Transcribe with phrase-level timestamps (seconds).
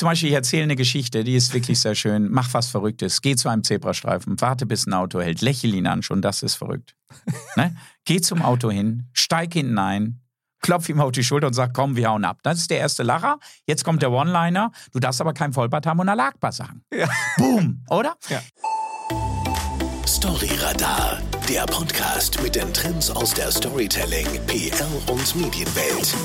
[0.00, 2.30] zum Beispiel, ich erzähle eine Geschichte, die ist wirklich sehr schön.
[2.30, 3.20] Mach was Verrücktes.
[3.20, 6.54] Geh zu einem Zebrastreifen, warte, bis ein Auto hält, lächel ihn an, schon das ist
[6.54, 6.96] verrückt.
[7.56, 7.76] ne?
[8.06, 10.22] Geh zum Auto hin, steig hinten ein,
[10.62, 12.38] klopf ihm auf die Schulter und sag, komm, wir hauen ab.
[12.42, 13.38] Das ist der erste Lacher.
[13.66, 14.72] Jetzt kommt der One-Liner.
[14.90, 16.82] Du darfst aber kein Vollbart haben und Alakbar sagen.
[16.94, 17.06] Ja.
[17.36, 18.16] Boom, oder?
[18.30, 18.40] Ja.
[20.08, 26.16] Storyradar, der Podcast mit den Trends aus der Storytelling, PR und Medienwelt.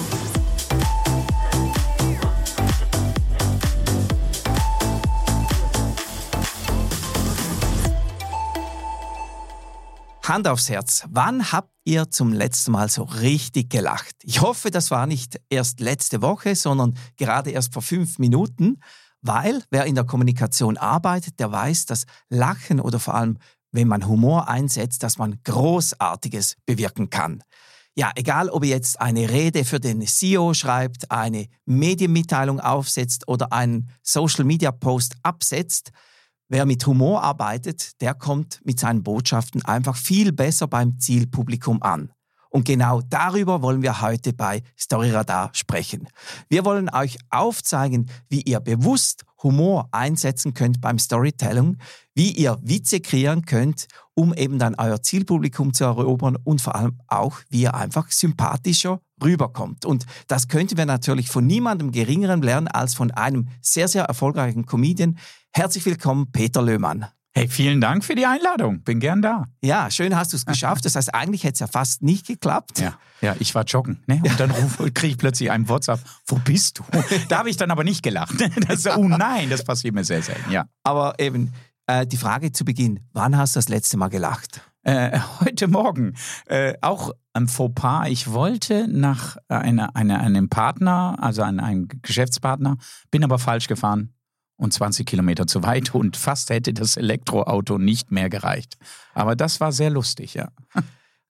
[10.28, 14.16] Hand aufs Herz, wann habt ihr zum letzten Mal so richtig gelacht?
[14.24, 18.80] Ich hoffe, das war nicht erst letzte Woche, sondern gerade erst vor fünf Minuten,
[19.22, 23.38] weil wer in der Kommunikation arbeitet, der weiß, dass Lachen oder vor allem,
[23.72, 27.44] wenn man Humor einsetzt, dass man Großartiges bewirken kann.
[27.94, 33.54] Ja, egal ob ihr jetzt eine Rede für den CEO schreibt, eine Medienmitteilung aufsetzt oder
[33.54, 35.92] einen Social-Media-Post absetzt,
[36.48, 42.12] Wer mit Humor arbeitet, der kommt mit seinen Botschaften einfach viel besser beim Zielpublikum an.
[42.56, 46.08] Und genau darüber wollen wir heute bei Storyradar sprechen.
[46.48, 51.80] Wir wollen euch aufzeigen, wie ihr bewusst Humor einsetzen könnt beim Storytelling,
[52.14, 56.98] wie ihr Witze kreieren könnt, um eben dann euer Zielpublikum zu erobern und vor allem
[57.08, 59.84] auch, wie ihr einfach sympathischer rüberkommt.
[59.84, 64.66] Und das könnten wir natürlich von niemandem Geringeren lernen als von einem sehr, sehr erfolgreichen
[64.66, 65.18] Comedian.
[65.52, 67.08] Herzlich willkommen, Peter Löhmann.
[67.38, 68.82] Hey, vielen Dank für die Einladung.
[68.84, 69.44] Bin gern da.
[69.62, 70.86] Ja, schön hast du es geschafft.
[70.86, 72.80] Das heißt, eigentlich hätte es ja fast nicht geklappt.
[72.80, 74.02] Ja, ja ich war joggen.
[74.08, 74.22] Ne?
[74.24, 74.54] Und dann
[74.94, 76.00] kriege ich plötzlich einen WhatsApp.
[76.28, 76.84] Wo bist du?
[77.28, 78.36] Da habe ich dann aber nicht gelacht.
[78.68, 80.50] Das, oh nein, das passiert mir sehr selten.
[80.50, 80.66] Ja.
[80.84, 81.52] Aber eben,
[81.88, 84.62] äh, die Frage zu Beginn: Wann hast du das letzte Mal gelacht?
[84.84, 86.14] Äh, heute Morgen.
[86.46, 88.08] Äh, auch ein Fauxpas.
[88.08, 92.78] Ich wollte nach einer, einer, einem Partner, also einem, einem Geschäftspartner,
[93.12, 94.15] bin aber falsch gefahren
[94.58, 98.78] und 20 Kilometer zu weit und fast hätte das Elektroauto nicht mehr gereicht.
[99.14, 100.50] Aber das war sehr lustig, ja.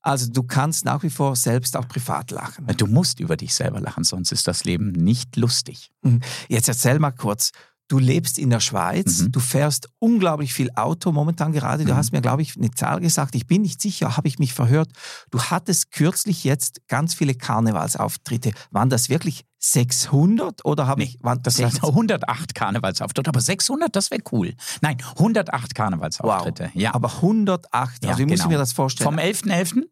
[0.02, 2.68] Also du kannst nach wie vor selbst auch privat lachen.
[2.78, 5.92] Du musst über dich selber lachen, sonst ist das Leben nicht lustig.
[6.04, 6.20] Mhm.
[6.48, 7.52] Jetzt erzähl mal kurz,
[7.88, 9.32] Du lebst in der Schweiz, mhm.
[9.32, 11.86] du fährst unglaublich viel Auto momentan gerade.
[11.86, 11.98] Du mhm.
[11.98, 13.36] hast mir, glaube ich, eine Zahl gesagt.
[13.36, 14.90] Ich bin nicht sicher, habe ich mich verhört.
[15.30, 18.54] Du hattest kürzlich jetzt ganz viele Karnevalsauftritte.
[18.72, 21.24] Waren das wirklich 600 oder habe nee, ich?
[21.24, 21.84] Waren das 60?
[21.84, 24.56] 108 Karnevalsauftritte, aber 600, das wäre cool.
[24.82, 26.72] Nein, 108 Karnevalsauftritte.
[26.74, 26.82] Wow.
[26.82, 26.96] Ja.
[26.96, 28.34] Aber 108, ja, also wie genau.
[28.34, 29.06] muss ich mir das vorstellen?
[29.06, 29.76] Vom 11.11.
[29.76, 29.84] .11.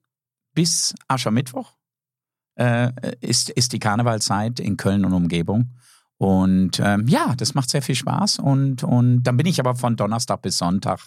[0.55, 1.75] bis Aschermittwoch
[2.55, 5.75] äh, ist, ist die Karnevalzeit in Köln und Umgebung.
[6.23, 8.39] Und ähm, ja, das macht sehr viel Spaß.
[8.39, 10.99] Und, und dann bin ich aber von Donnerstag bis Sonntag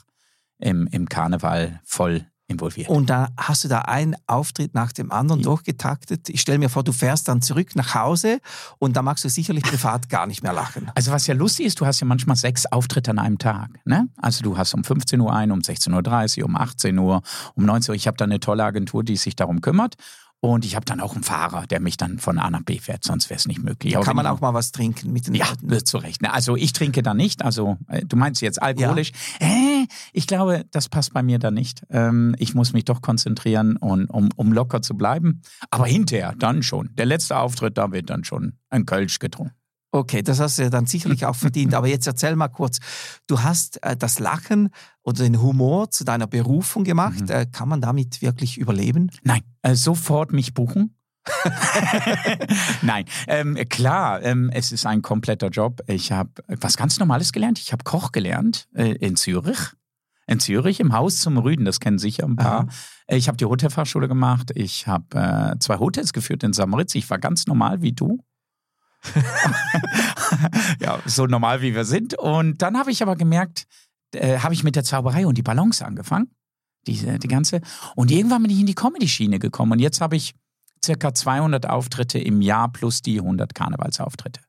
[0.58, 2.90] im, im Karneval voll involviert.
[2.90, 5.44] Und da hast du da einen Auftritt nach dem anderen ja.
[5.44, 6.28] durchgetaktet.
[6.28, 8.40] Ich stelle mir vor, du fährst dann zurück nach Hause
[8.78, 10.90] und da magst du sicherlich privat gar nicht mehr lachen.
[10.94, 13.70] Also was ja lustig ist, du hast ja manchmal sechs Auftritte an einem Tag.
[13.84, 14.08] Ne?
[14.16, 17.22] Also du hast um 15 Uhr einen, um 16.30 Uhr, um 18 Uhr,
[17.54, 17.96] um 19 Uhr.
[17.96, 19.96] Ich habe da eine tolle Agentur, die sich darum kümmert.
[20.40, 23.02] Und ich habe dann auch einen Fahrer, der mich dann von A nach B fährt,
[23.04, 23.94] sonst wäre es nicht möglich.
[23.94, 25.84] Da kann man auch mal was trinken mit den Ja, Leuten.
[25.84, 26.22] zu Recht.
[26.22, 26.32] Ne?
[26.32, 27.42] Also ich trinke da nicht.
[27.42, 29.12] Also äh, du meinst jetzt alkoholisch.
[29.40, 29.46] Ja.
[29.46, 31.82] Äh, ich glaube, das passt bei mir da nicht.
[31.90, 35.42] Ähm, ich muss mich doch konzentrieren, und, um, um locker zu bleiben.
[35.70, 36.90] Aber hinterher dann schon.
[36.94, 39.54] Der letzte Auftritt, da wird dann schon ein Kölsch getrunken.
[39.96, 41.72] Okay, das hast du ja dann sicherlich auch verdient.
[41.72, 42.80] Aber jetzt erzähl mal kurz,
[43.26, 44.68] du hast äh, das Lachen
[45.02, 47.22] oder den Humor zu deiner Berufung gemacht.
[47.22, 47.30] Mhm.
[47.30, 49.10] Äh, kann man damit wirklich überleben?
[49.22, 50.94] Nein, äh, sofort mich buchen.
[52.82, 55.80] Nein, ähm, klar, ähm, es ist ein kompletter Job.
[55.86, 57.58] Ich habe was ganz Normales gelernt.
[57.58, 59.58] Ich habe Koch gelernt äh, in Zürich.
[60.26, 62.60] In Zürich im Haus zum Rüden, das kennen sicher ein paar.
[62.60, 62.68] Aha.
[63.08, 64.50] Ich habe die Hotelfachschule gemacht.
[64.54, 66.94] Ich habe äh, zwei Hotels geführt in Samaritz.
[66.94, 68.20] Ich war ganz normal wie du.
[70.80, 72.14] ja, so normal wie wir sind.
[72.14, 73.66] Und dann habe ich aber gemerkt,
[74.14, 76.30] äh, habe ich mit der Zauberei und die Balance angefangen.
[76.86, 77.60] Die, die ganze.
[77.96, 79.72] Und irgendwann bin ich in die Comedy-Schiene gekommen.
[79.72, 80.34] Und jetzt habe ich
[80.84, 84.40] circa 200 Auftritte im Jahr plus die 100 Karnevalsauftritte.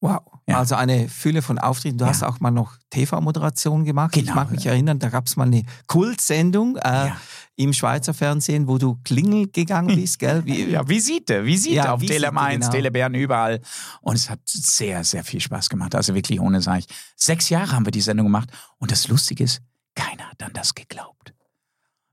[0.00, 0.20] Wow.
[0.46, 0.58] Ja.
[0.58, 1.98] Also eine Fülle von Auftritten.
[1.98, 2.10] Du ja.
[2.10, 4.12] hast auch mal noch TV-Moderation gemacht.
[4.12, 4.30] Genau.
[4.30, 7.16] Ich mag mich erinnern, da gab es mal eine Kultsendung äh, ja.
[7.56, 10.44] im Schweizer Fernsehen, wo du Klingel gegangen bist, gell?
[10.44, 12.72] Wie, ja, Visite, Visite ja, auf Tele 1, genau.
[12.72, 13.60] Telebären, überall.
[14.00, 15.94] Und es hat sehr, sehr viel Spaß gemacht.
[15.94, 16.86] Also wirklich ohne sag ich.
[17.14, 18.50] Sechs Jahre haben wir die Sendung gemacht.
[18.78, 19.60] Und das Lustige ist,
[19.94, 21.34] keiner hat an das geglaubt.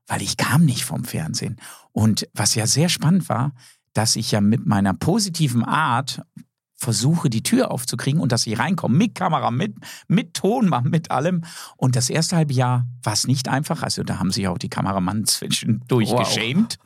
[0.06, 1.56] Weil ich kam nicht vom Fernsehen.
[1.92, 3.52] Und was ja sehr spannend war,
[3.94, 6.22] dass ich ja mit meiner positiven Art
[6.78, 9.74] versuche, die Tür aufzukriegen und dass ich reinkomme, mit Kamera, mit,
[10.06, 11.42] mit Ton, mit allem.
[11.76, 13.82] Und das erste halbe Jahr war es nicht einfach.
[13.82, 16.20] Also da haben sich auch die Kameramannen zwischendurch wow.
[16.20, 16.78] geschämt.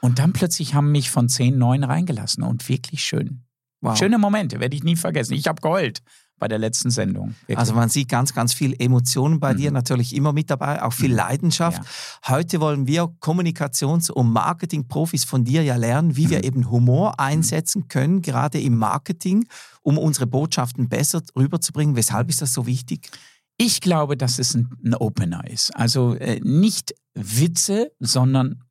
[0.00, 3.44] Und dann plötzlich haben mich von zehn, neun reingelassen und wirklich schön.
[3.80, 3.96] Wow.
[3.96, 5.34] Schöne Momente, werde ich nie vergessen.
[5.34, 6.02] Ich habe geheult,
[6.38, 7.34] bei der letzten Sendung.
[7.40, 7.58] Wirklich.
[7.58, 9.58] Also man sieht ganz, ganz viel Emotionen bei mhm.
[9.58, 11.16] dir natürlich immer mit dabei, auch viel mhm.
[11.16, 11.82] Leidenschaft.
[11.82, 12.34] Ja.
[12.36, 16.30] Heute wollen wir Kommunikations- und Marketing-Profis von dir ja lernen, wie mhm.
[16.30, 17.14] wir eben Humor mhm.
[17.18, 19.46] einsetzen können, gerade im Marketing,
[19.82, 21.96] um unsere Botschaften besser rüberzubringen.
[21.96, 23.08] Weshalb ist das so wichtig?
[23.56, 25.74] Ich glaube, dass es ein, ein Opener ist.
[25.74, 28.62] Also äh, nicht Witze, sondern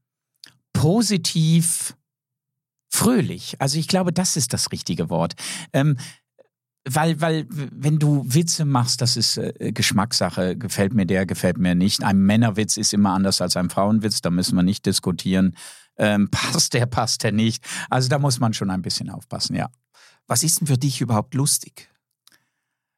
[0.73, 1.95] positiv
[2.95, 3.55] fröhlich.
[3.59, 5.33] Also ich glaube, das ist das richtige Wort.
[5.73, 5.97] Ähm,
[6.87, 10.55] weil, weil, wenn du Witze machst, das ist äh, Geschmackssache.
[10.55, 12.03] Gefällt mir der, gefällt mir nicht.
[12.03, 14.21] Ein Männerwitz ist immer anders als ein Frauenwitz.
[14.21, 15.55] Da müssen wir nicht diskutieren.
[15.97, 17.63] Ähm, passt der, passt der nicht.
[17.89, 19.69] Also da muss man schon ein bisschen aufpassen, ja.
[20.27, 21.89] Was ist denn für dich überhaupt lustig?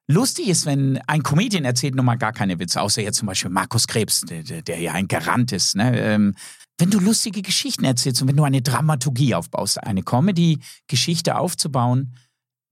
[0.10, 3.52] Lustig ist, wenn ein Comedian erzählt nun mal gar keine Witze, außer jetzt zum Beispiel
[3.52, 5.76] Markus Krebs, der, der ja ein Garant ist.
[5.76, 6.00] Ne?
[6.00, 6.36] Ähm,
[6.78, 12.16] wenn du lustige Geschichten erzählst und wenn du eine Dramaturgie aufbaust, eine Comedy-Geschichte aufzubauen,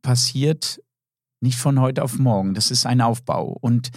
[0.02, 0.80] passiert
[1.42, 2.54] nicht von heute auf morgen.
[2.54, 3.58] Das ist ein Aufbau.
[3.62, 3.92] Und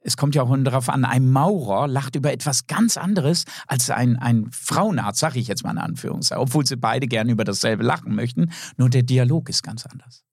[0.00, 4.16] es kommt ja auch darauf an, ein Maurer lacht über etwas ganz anderes als ein,
[4.18, 8.14] ein Frauenarzt, sage ich jetzt mal in Anführungszeichen, obwohl sie beide gerne über dasselbe lachen
[8.14, 8.52] möchten.
[8.76, 10.24] Nur der Dialog ist ganz anders.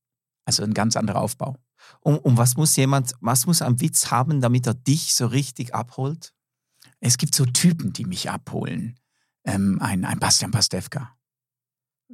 [0.46, 1.56] Also ein ganz anderer Aufbau.
[2.02, 5.74] Und, und was muss jemand, was muss ein Witz haben, damit er dich so richtig
[5.74, 6.34] abholt?
[7.00, 9.00] Es gibt so Typen, die mich abholen.
[9.46, 11.16] Ähm, ein, ein Bastian Pastewka.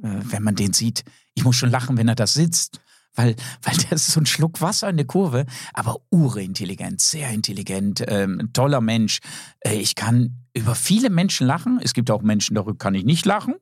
[0.02, 1.04] Äh, wenn man den sieht,
[1.34, 2.80] ich muss schon lachen, wenn er da sitzt.
[3.14, 8.04] Weil, weil der ist so ein Schluck Wasser in der Kurve, aber urintelligent, sehr intelligent,
[8.06, 9.20] ähm, toller Mensch.
[9.60, 11.80] Äh, ich kann über viele Menschen lachen.
[11.82, 13.54] Es gibt auch Menschen, darüber kann ich nicht lachen.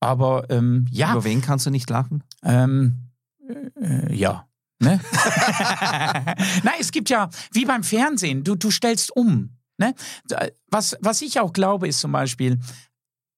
[0.00, 1.12] Aber ähm, ja.
[1.12, 2.24] Über wen kannst du nicht lachen?
[2.42, 3.10] Ähm,
[3.80, 4.46] äh, ja.
[4.78, 4.98] Ne?
[6.62, 9.58] Nein, es gibt ja, wie beim Fernsehen, du, du stellst um.
[9.76, 9.94] Ne?
[10.68, 12.58] Was, was ich auch glaube, ist zum Beispiel,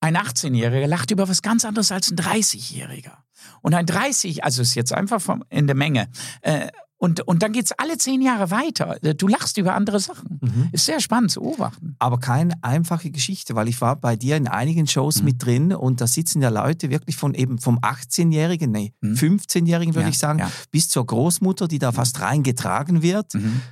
[0.01, 3.17] ein 18-Jähriger lacht über was ganz anderes als ein 30-Jähriger.
[3.61, 6.09] Und ein 30, also ist jetzt einfach vom, in der Menge.
[6.43, 6.69] Äh,
[7.03, 8.97] und, und dann geht es alle zehn Jahre weiter.
[9.17, 10.39] Du lachst über andere Sachen.
[10.41, 10.69] Mhm.
[10.71, 11.97] Ist sehr spannend zu beobachten.
[11.99, 15.25] Aber keine einfache Geschichte, weil ich war bei dir in einigen Shows mhm.
[15.25, 19.15] mit drin und da sitzen ja Leute wirklich von eben vom 18-Jährigen, nee, mhm.
[19.15, 20.51] 15-Jährigen würde ja, ich sagen, ja.
[20.71, 21.97] bis zur Großmutter, die da mhm.
[21.97, 23.35] fast reingetragen wird.
[23.35, 23.63] Mhm.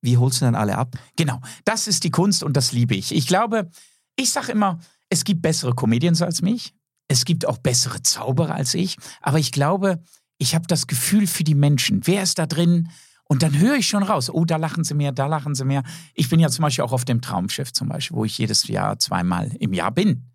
[0.00, 0.96] Wie holst du dann alle ab?
[1.16, 3.14] Genau, das ist die Kunst und das liebe ich.
[3.14, 3.68] Ich glaube,
[4.16, 4.78] ich sage immer,
[5.10, 6.72] es gibt bessere Comedians als mich.
[7.10, 8.96] Es gibt auch bessere Zauberer als ich.
[9.20, 10.00] Aber ich glaube,
[10.38, 12.06] ich habe das Gefühl für die Menschen.
[12.06, 12.88] Wer ist da drin?
[13.24, 15.82] Und dann höre ich schon raus, oh, da lachen sie mehr, da lachen sie mehr.
[16.14, 18.96] Ich bin ja zum Beispiel auch auf dem Traumschiff zum Beispiel, wo ich jedes Jahr
[19.00, 20.30] zweimal im Jahr bin.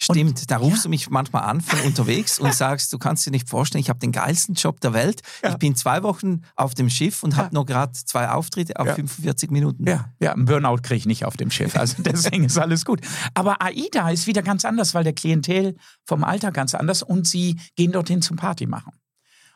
[0.00, 0.82] Stimmt, und, da rufst ja.
[0.84, 3.98] du mich manchmal an von unterwegs und sagst, du kannst dir nicht vorstellen, ich habe
[3.98, 5.22] den geilsten Job der Welt.
[5.42, 5.50] Ja.
[5.50, 7.38] Ich bin zwei Wochen auf dem Schiff und ja.
[7.38, 9.88] habe nur gerade zwei Auftritte auf 45 Minuten.
[9.88, 11.76] Ja, ja einen Burnout kriege ich nicht auf dem Schiff.
[11.76, 13.00] Also deswegen ist alles gut.
[13.34, 17.58] Aber AIDA ist wieder ganz anders, weil der Klientel vom Alter ganz anders und sie
[17.74, 18.92] gehen dorthin zum Party machen.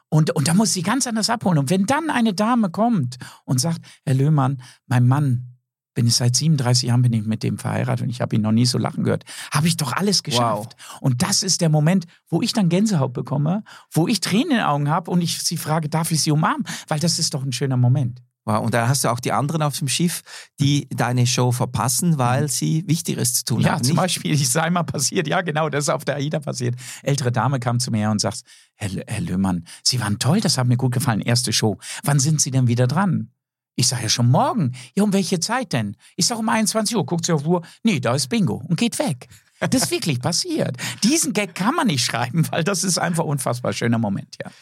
[0.08, 1.56] Und, und da muss sie ganz anders abholen.
[1.56, 5.51] Und wenn dann eine Dame kommt und sagt, Herr Löhmann, mein Mann
[5.94, 8.52] bin ich seit 37 Jahren bin ich mit dem verheiratet und ich habe ihn noch
[8.52, 9.24] nie so lachen gehört.
[9.50, 10.76] Habe ich doch alles geschafft.
[10.78, 11.02] Wow.
[11.02, 14.64] Und das ist der Moment, wo ich dann Gänsehaut bekomme, wo ich Tränen in den
[14.64, 16.66] Augen habe und ich sie frage, darf ich sie umarmen?
[16.88, 18.22] Weil das ist doch ein schöner Moment.
[18.44, 20.22] Wow, und da hast du auch die anderen auf dem Schiff,
[20.58, 22.48] die deine Show verpassen, weil mhm.
[22.48, 23.82] sie Wichtigeres zu tun ja, haben.
[23.82, 26.74] Ja, zum Beispiel, ich sei mal passiert, ja genau, das ist auf der AIDA passiert.
[27.04, 28.42] Ältere Dame kam zu mir und sagt,
[28.74, 31.78] Herr, Herr Löhmann, Sie waren toll, das hat mir gut gefallen, erste Show.
[32.02, 33.30] Wann sind Sie denn wieder dran?
[33.82, 34.76] Ich sage ja schon morgen.
[34.94, 35.96] Ja, um welche Zeit denn?
[36.14, 37.04] Ich sage um 21 Uhr.
[37.04, 37.62] Guckt sie auf die Uhr.
[37.82, 39.26] Nee, da ist Bingo und geht weg.
[39.58, 40.76] Das ist wirklich passiert.
[41.02, 44.52] Diesen Gag kann man nicht schreiben, weil das ist einfach unfassbar schöner Moment, ja.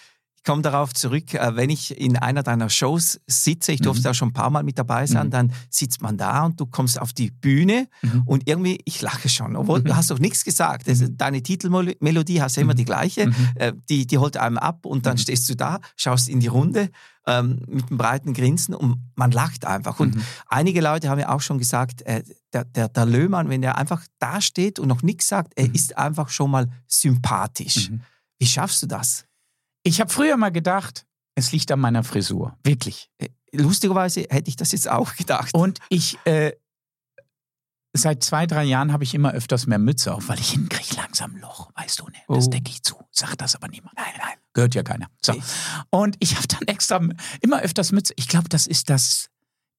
[0.42, 4.04] Ich komme darauf zurück, äh, wenn ich in einer deiner Shows sitze, ich durfte mhm.
[4.04, 5.30] da schon ein paar Mal mit dabei sein, mhm.
[5.30, 8.22] dann sitzt man da und du kommst auf die Bühne mhm.
[8.24, 9.96] und irgendwie, ich lache schon, obwohl du mhm.
[9.96, 10.88] hast doch nichts gesagt.
[10.88, 13.34] Also deine Titelmelodie hast ja immer die gleiche, mhm.
[13.56, 16.88] äh, die, die holt einem ab und dann stehst du da, schaust in die Runde
[17.26, 20.00] ähm, mit einem breiten Grinsen und man lacht einfach.
[20.00, 20.16] Und
[20.46, 22.22] einige Leute haben ja auch schon gesagt, äh,
[22.54, 25.98] der, der, der Löhmann, wenn er einfach da steht und noch nichts sagt, er ist
[25.98, 27.90] einfach schon mal sympathisch.
[28.38, 29.26] Wie schaffst du das?
[29.82, 32.56] Ich habe früher mal gedacht, es liegt an meiner Frisur.
[32.64, 33.10] Wirklich.
[33.18, 35.54] Äh, lustigerweise hätte ich das jetzt auch gedacht.
[35.54, 36.52] Und ich, äh,
[37.92, 41.34] seit zwei, drei Jahren habe ich immer öfters mehr Mütze auf, weil ich hinkriege langsam
[41.34, 42.18] ein Loch, weißt du, ne?
[42.28, 42.50] Das oh.
[42.50, 42.96] decke ich zu.
[43.10, 43.96] Sag das aber niemand.
[43.96, 44.36] Nein, nein.
[44.52, 45.08] Gehört ja keiner.
[45.20, 45.34] So.
[45.90, 47.00] Und ich habe dann extra
[47.40, 48.12] immer öfters Mütze.
[48.16, 49.30] Ich glaube, das ist das,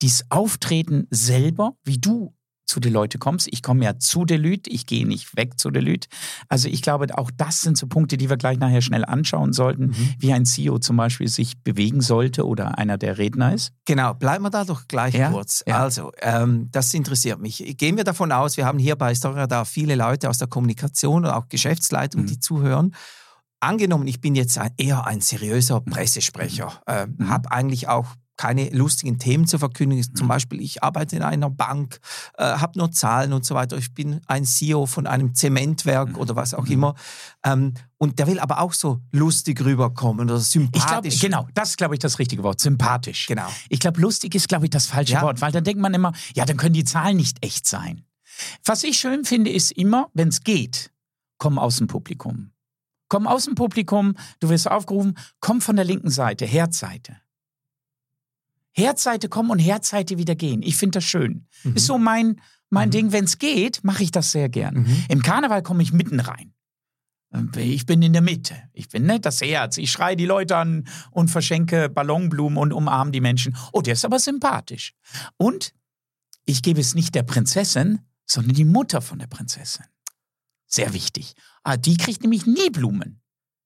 [0.01, 2.33] dieses Auftreten selber, wie du
[2.65, 3.47] zu Deloitte kommst.
[3.51, 6.07] Ich komme ja zu Deloitte, ich gehe nicht weg zu Deloitte.
[6.47, 9.87] Also ich glaube, auch das sind so Punkte, die wir gleich nachher schnell anschauen sollten,
[9.87, 10.13] mhm.
[10.19, 13.73] wie ein CEO zum Beispiel sich bewegen sollte oder einer der Redner ist.
[13.85, 15.29] Genau, bleiben wir da doch gleich ja?
[15.29, 15.63] kurz.
[15.67, 15.79] Ja.
[15.79, 17.75] Also, ähm, das interessiert mich.
[17.77, 21.25] Gehen wir davon aus, wir haben hier bei Storia da viele Leute aus der Kommunikation
[21.25, 22.27] und auch Geschäftsleitung, mhm.
[22.27, 22.95] die zuhören.
[23.59, 27.29] angenommen, ich bin jetzt ein, eher ein seriöser Pressesprecher, äh, mhm.
[27.29, 28.07] habe eigentlich auch
[28.41, 30.03] keine lustigen Themen zu verkündigen.
[30.09, 30.15] Mhm.
[30.15, 31.99] Zum Beispiel, ich arbeite in einer Bank,
[32.39, 33.77] äh, habe nur Zahlen und so weiter.
[33.77, 36.15] Ich bin ein CEO von einem Zementwerk mhm.
[36.15, 36.71] oder was auch mhm.
[36.71, 36.95] immer.
[37.45, 41.13] Ähm, und der will aber auch so lustig rüberkommen oder sympathisch.
[41.13, 42.59] Ich glaub, genau, das ist, glaube ich, das richtige Wort.
[42.59, 43.27] Sympathisch.
[43.27, 43.47] Genau.
[43.69, 45.21] Ich glaube, lustig ist, glaube ich, das falsche ja.
[45.21, 48.01] Wort, weil dann denkt man immer, ja, dann können die Zahlen nicht echt sein.
[48.65, 50.89] Was ich schön finde, ist immer, wenn es geht,
[51.37, 52.49] komm aus dem Publikum.
[53.07, 57.17] Komm aus dem Publikum, du wirst aufgerufen, komm von der linken Seite, Herzseite.
[58.73, 60.61] Herzseite kommen und Herzseite wieder gehen.
[60.61, 61.47] Ich finde das schön.
[61.63, 61.75] Mhm.
[61.75, 62.91] Ist so mein, mein mhm.
[62.91, 63.11] Ding.
[63.11, 64.75] Wenn es geht, mache ich das sehr gern.
[64.75, 65.05] Mhm.
[65.09, 66.53] Im Karneval komme ich mitten rein.
[67.55, 68.55] Ich bin in der Mitte.
[68.73, 69.77] Ich bin ne, das Herz.
[69.77, 73.55] Ich schreie die Leute an und verschenke Ballonblumen und umarme die Menschen.
[73.71, 74.93] Oh, der ist aber sympathisch.
[75.37, 75.73] Und
[76.45, 79.85] ich gebe es nicht der Prinzessin, sondern die Mutter von der Prinzessin.
[80.67, 81.35] Sehr wichtig.
[81.63, 83.21] Ah, die kriegt nämlich nie Blumen.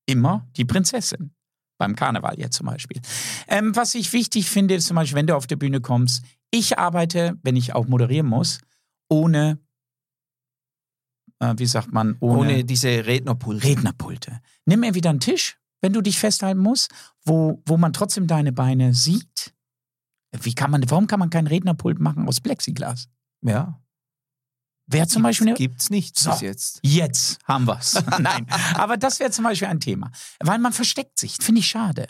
[0.05, 1.33] Immer die Prinzessin.
[1.77, 3.01] Beim Karneval jetzt zum Beispiel.
[3.47, 6.79] Ähm, was ich wichtig finde, ist zum Beispiel, wenn du auf der Bühne kommst, ich
[6.79, 8.59] arbeite, wenn ich auch moderieren muss,
[9.09, 9.59] ohne,
[11.39, 13.67] äh, wie sagt man, ohne, ohne diese Rednerpulte.
[13.67, 14.39] Rednerpulte.
[14.65, 16.91] Nimm mir wieder einen Tisch, wenn du dich festhalten musst,
[17.25, 19.53] wo, wo man trotzdem deine Beine sieht.
[20.31, 23.09] Wie kann man, warum kann man keinen Rednerpult machen aus Plexiglas?
[23.41, 23.81] Ja.
[24.87, 25.53] Wäre zum Beispiel.
[25.55, 26.79] Gibt's nicht so, bis jetzt.
[26.83, 28.01] Jetzt haben wir's.
[28.19, 28.45] Nein.
[28.75, 30.11] Aber das wäre zum Beispiel ein Thema.
[30.39, 31.37] Weil man versteckt sich.
[31.41, 32.07] Finde ich schade.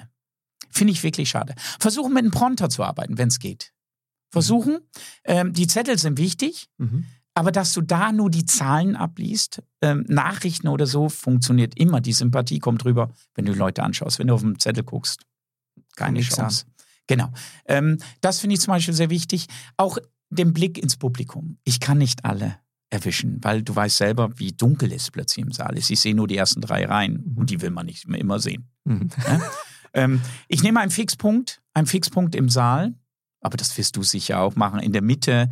[0.70, 1.56] Finde ich wirklich schade.
[1.80, 3.72] Versuchen mit einem Pronter zu arbeiten, wenn es geht.
[4.30, 4.80] Versuchen.
[5.24, 6.68] Ähm, die Zettel sind wichtig.
[6.78, 7.06] Mhm.
[7.34, 12.02] Aber dass du da nur die Zahlen abliest, ähm, Nachrichten oder so, funktioniert immer.
[12.02, 14.20] Die Sympathie kommt rüber, wenn du Leute anschaust.
[14.20, 15.26] Wenn du auf den Zettel guckst,
[15.96, 16.66] keine Chance.
[16.66, 16.74] An.
[17.08, 17.30] Genau.
[17.66, 19.48] Ähm, das finde ich zum Beispiel sehr wichtig.
[19.78, 19.98] Auch
[20.30, 21.58] den Blick ins Publikum.
[21.64, 22.58] Ich kann nicht alle
[22.90, 25.90] erwischen, weil du weißt selber, wie dunkel es plötzlich im Saal ist.
[25.90, 27.38] Ich sehe nur die ersten drei Reihen mhm.
[27.38, 28.70] und die will man nicht immer sehen.
[28.86, 29.10] Mhm.
[29.28, 29.42] Ja?
[29.94, 32.96] ähm, ich nehme einen Fixpunkt, einen Fixpunkt im Saal,
[33.42, 35.50] aber das wirst du sicher auch machen, in der Mitte,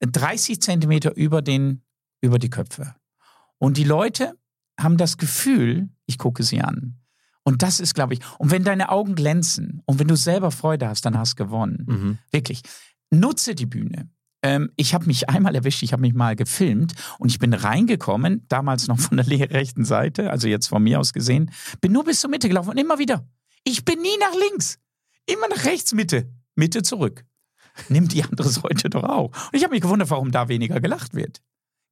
[0.00, 1.82] 30 Zentimeter über, den,
[2.20, 2.94] über die Köpfe.
[3.58, 4.38] Und die Leute
[4.78, 7.00] haben das Gefühl, ich gucke sie an.
[7.44, 10.88] Und das ist, glaube ich, und wenn deine Augen glänzen und wenn du selber Freude
[10.88, 11.84] hast, dann hast du gewonnen.
[11.86, 12.18] Mhm.
[12.30, 12.62] Wirklich.
[13.10, 14.10] Nutze die Bühne.
[14.44, 18.44] Ähm, ich habe mich einmal erwischt, ich habe mich mal gefilmt und ich bin reingekommen,
[18.48, 22.20] damals noch von der rechten Seite, also jetzt von mir aus gesehen, bin nur bis
[22.20, 23.26] zur Mitte gelaufen und immer wieder.
[23.64, 24.78] Ich bin nie nach links,
[25.24, 27.24] immer nach rechts, Mitte, Mitte zurück.
[27.88, 29.28] Nimm die andere Seite doch auch.
[29.28, 31.40] Und ich habe mich gewundert, warum da weniger gelacht wird.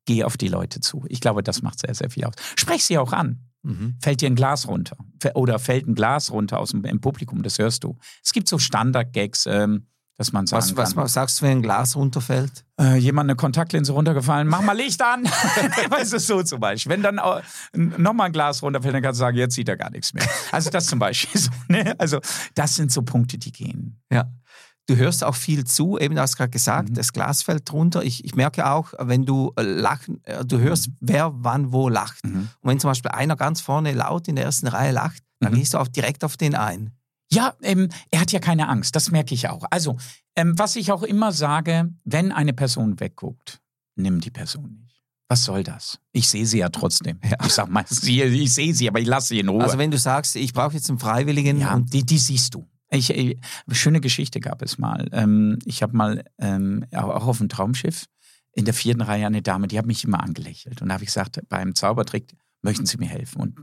[0.04, 1.04] Geh auf die Leute zu.
[1.08, 2.34] Ich glaube, das macht sehr, sehr viel aus.
[2.56, 3.48] Sprech sie auch an.
[3.62, 3.94] Mhm.
[3.98, 4.96] Fällt dir ein Glas runter
[5.34, 7.96] oder fällt ein Glas runter aus dem Publikum, das hörst du.
[8.22, 9.46] Es gibt so Standard-Gags.
[9.46, 9.86] Ähm,
[10.18, 11.04] dass man sagen was, kann.
[11.04, 12.64] Was sagst du, wenn ein Glas runterfällt?
[12.78, 15.24] Äh, jemand eine Kontaktlinse runtergefallen, mach mal Licht an.
[15.90, 16.92] weißt du, so zum Beispiel.
[16.92, 17.20] Wenn dann
[17.74, 20.26] nochmal ein Glas runterfällt, dann kannst du sagen, jetzt sieht er gar nichts mehr.
[20.50, 21.40] Also das zum Beispiel.
[21.40, 21.94] So, ne?
[21.98, 22.20] Also
[22.54, 24.00] das sind so Punkte, die gehen.
[24.12, 24.30] Ja.
[24.86, 26.94] Du hörst auch viel zu, eben hast gerade gesagt, mhm.
[26.94, 28.02] das Glas fällt runter.
[28.02, 30.96] Ich, ich merke auch, wenn du äh, lachen, äh, du hörst, mhm.
[31.00, 32.24] wer wann wo lacht.
[32.24, 32.48] Mhm.
[32.60, 35.56] Und wenn zum Beispiel einer ganz vorne laut in der ersten Reihe lacht, dann mhm.
[35.56, 36.90] gehst du auch direkt auf den ein.
[37.32, 39.64] Ja, ähm, er hat ja keine Angst, das merke ich auch.
[39.70, 39.96] Also,
[40.36, 43.60] ähm, was ich auch immer sage, wenn eine Person wegguckt,
[43.96, 45.02] nimm die Person nicht.
[45.28, 45.98] Was soll das?
[46.12, 47.18] Ich sehe sie ja trotzdem.
[47.24, 47.38] Ja.
[47.46, 49.62] Ich sag mal, ich sehe sie, aber ich lasse sie in Ruhe.
[49.62, 51.58] Also wenn du sagst, ich brauche jetzt einen Freiwilligen.
[51.58, 52.68] Ja, die, die siehst du.
[52.90, 53.38] Ich, ich,
[53.70, 55.08] schöne Geschichte gab es mal.
[55.12, 58.04] Ähm, ich habe mal ähm, auch auf dem Traumschiff
[58.52, 60.82] in der vierten Reihe eine Dame, die hat mich immer angelächelt.
[60.82, 62.26] Und da habe ich gesagt, beim Zaubertrick
[62.60, 63.40] möchten Sie mir helfen.
[63.40, 63.58] Und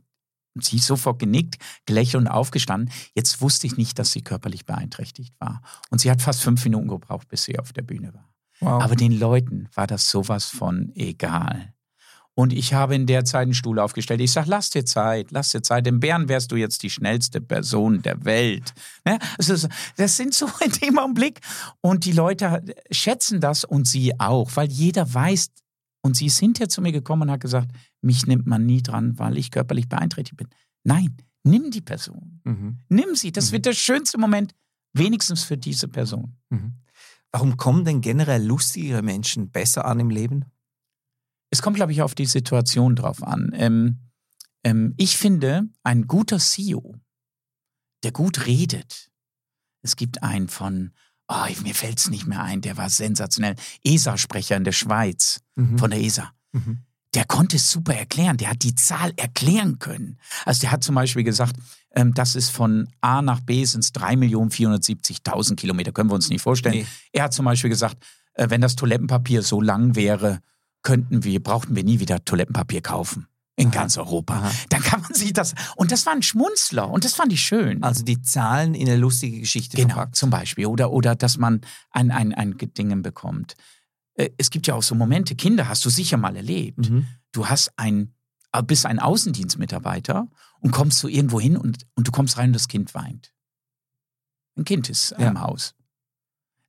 [0.64, 2.92] Sie ist sofort genickt, gelächelt und aufgestanden.
[3.16, 5.62] Jetzt wusste ich nicht, dass sie körperlich beeinträchtigt war.
[5.90, 8.30] Und sie hat fast fünf Minuten gebraucht, bis sie auf der Bühne war.
[8.62, 8.84] Wow.
[8.84, 11.74] Aber den Leuten war das sowas von egal.
[12.40, 14.22] Und ich habe in der Zeit einen Stuhl aufgestellt.
[14.22, 15.86] Ich sage, lass dir Zeit, lass dir Zeit.
[15.88, 18.74] Im Bären wärst du jetzt die schnellste Person der Welt.
[19.38, 21.42] Also, das sind so in dem Augenblick.
[21.82, 25.50] Und die Leute schätzen das und sie auch, weil jeder weiß,
[26.02, 29.18] und sie ist hinterher zu mir gekommen und hat gesagt, mich nimmt man nie dran,
[29.20, 30.48] weil ich körperlich beeinträchtigt bin.
[30.84, 32.42] Nein, nimm die Person.
[32.44, 32.80] Mhm.
[32.90, 33.32] Nimm sie.
[33.32, 33.54] Das mhm.
[33.54, 34.56] wird der schönste Moment,
[34.94, 36.38] wenigstens für diese Person.
[36.50, 36.74] Mhm.
[37.32, 40.46] Warum kommen denn generell lustigere Menschen besser an im Leben?
[41.52, 43.52] Es kommt, glaube ich, auf die Situation drauf an.
[43.54, 44.00] Ähm,
[44.64, 46.96] ähm, ich finde, ein guter CEO,
[48.04, 49.12] der gut redet,
[49.82, 50.92] es gibt einen von
[51.30, 53.56] oh, mir fällt es nicht mehr ein, der war sensationell.
[53.84, 55.78] ESA-Sprecher in der Schweiz, mhm.
[55.78, 56.34] von der ESA.
[56.52, 56.80] Mhm.
[57.16, 60.20] Der konnte es super erklären, der hat die Zahl erklären können.
[60.46, 61.56] Also der hat zum Beispiel gesagt,
[61.96, 66.42] ähm, das ist von A nach B sind es 3.470.000 Kilometer, können wir uns nicht
[66.42, 66.76] vorstellen.
[66.76, 66.86] Nee.
[67.12, 67.98] Er hat zum Beispiel gesagt,
[68.36, 70.40] äh, wenn das Toilettenpapier so lang wäre,
[70.84, 73.28] könnten wir, brauchten wir nie wieder Toilettenpapier kaufen.
[73.56, 74.36] in ganz Europa.
[74.36, 74.52] Aha.
[74.70, 75.54] Dann kann man sich das.
[75.76, 77.84] Und das war ein Schmunzler und das fand ich schön.
[77.84, 80.16] Also die Zahlen in eine lustige Geschichte genau, verpackt.
[80.16, 80.66] zum Beispiel.
[80.66, 81.60] Oder, oder dass man
[81.92, 83.56] ein, ein, ein Dingen bekommt.
[84.20, 86.90] Äh, es gibt ja auch so Momente, Kinder hast du sicher mal erlebt.
[86.90, 87.08] Mhm.
[87.32, 88.14] Du hast ein,
[88.52, 90.28] äh, bist ein Außendienstmitarbeiter
[90.60, 93.34] und kommst so irgendwo hin und, und du kommst rein und das Kind weint.
[94.58, 95.30] Ein Kind ist ja.
[95.30, 95.74] im Haus.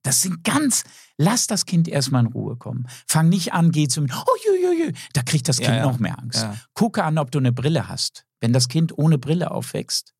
[0.03, 0.83] Das sind ganz,
[1.17, 2.87] lass das Kind erstmal in Ruhe kommen.
[3.05, 4.91] Fang nicht an, geh zum, oh, jö, jö, jö.
[5.13, 5.85] da kriegt das Kind ja, ja.
[5.85, 6.47] noch mehr Angst.
[6.73, 8.25] Gucke an, ob du eine Brille hast.
[8.39, 10.15] Wenn das Kind ohne Brille aufwächst,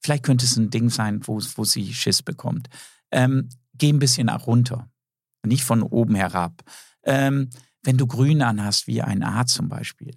[0.00, 2.68] vielleicht könnte es ein Ding sein, wo, wo sie Schiss bekommt.
[3.10, 4.88] Ähm, geh ein bisschen nach runter,
[5.44, 6.62] nicht von oben herab.
[7.04, 7.50] Ähm,
[7.82, 10.14] wenn du grün anhast, wie ein A zum Beispiel,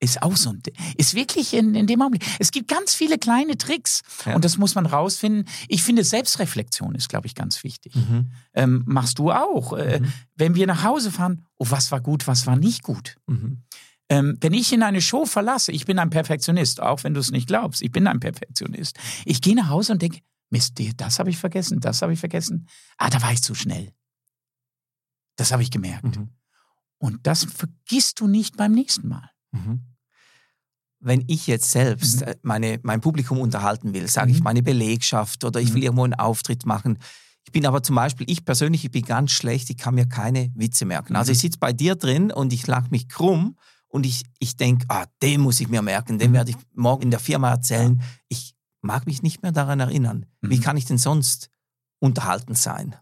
[0.00, 0.62] ist auch so ein,
[0.96, 2.24] ist wirklich in, in dem Augenblick.
[2.38, 4.34] Es gibt ganz viele kleine Tricks ja.
[4.34, 5.46] und das muss man rausfinden.
[5.68, 7.94] Ich finde, Selbstreflexion ist, glaube ich, ganz wichtig.
[7.94, 8.30] Mhm.
[8.54, 9.72] Ähm, machst du auch.
[9.72, 10.12] Äh, mhm.
[10.36, 13.16] wenn wir nach Hause fahren, oh, was war gut, was war nicht gut.
[13.26, 13.62] Mhm.
[14.08, 17.30] Ähm, wenn ich in eine Show verlasse, ich bin ein Perfektionist, auch wenn du es
[17.30, 18.96] nicht glaubst, ich bin ein Perfektionist.
[19.24, 22.68] Ich gehe nach Hause und denke, Mist, das habe ich vergessen, das habe ich vergessen.
[22.96, 23.92] Ah, da war ich zu schnell.
[25.38, 26.16] Das habe ich gemerkt.
[26.16, 26.30] Mhm.
[26.98, 29.30] Und das vergisst du nicht beim nächsten Mal.
[29.52, 29.84] Mhm.
[31.00, 32.26] Wenn ich jetzt selbst mhm.
[32.26, 34.44] Äh, meine, mein Publikum unterhalten will, sage ich mhm.
[34.44, 35.84] meine Belegschaft oder ich will mhm.
[35.84, 36.98] irgendwo einen Auftritt machen,
[37.44, 40.52] ich bin aber zum Beispiel, ich persönlich, ich bin ganz schlecht, ich kann mir keine
[40.54, 41.16] Witze merken.
[41.16, 44.84] Also ich sitze bei dir drin und ich lache mich krumm und ich, ich denke,
[44.88, 48.02] ah, den muss ich mir merken, den werde ich morgen in der Firma erzählen.
[48.28, 50.26] Ich mag mich nicht mehr daran erinnern.
[50.42, 51.48] Wie kann ich denn sonst
[52.00, 52.96] unterhalten sein?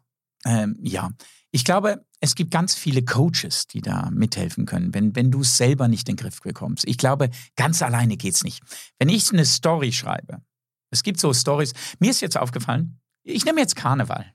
[0.45, 1.11] Ähm, ja,
[1.57, 5.57] ich glaube, es gibt ganz viele Coaches, die da mithelfen können, wenn, wenn du es
[5.57, 6.87] selber nicht in den Griff bekommst.
[6.87, 8.63] Ich glaube, ganz alleine geht es nicht.
[8.99, 10.43] Wenn ich eine Story schreibe,
[10.91, 14.35] es gibt so Stories, mir ist jetzt aufgefallen, ich nehme jetzt Karneval.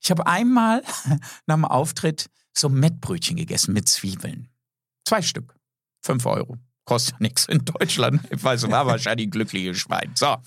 [0.00, 0.82] Ich habe einmal
[1.46, 4.48] nach dem Auftritt so Mettbrötchen gegessen mit Zwiebeln.
[5.04, 5.54] Zwei Stück.
[6.00, 6.56] Fünf Euro.
[6.86, 8.22] Kostet ja nichts in Deutschland.
[8.30, 10.12] Ich weiß, war wahrscheinlich ein glückliches Schwein.
[10.14, 10.38] So.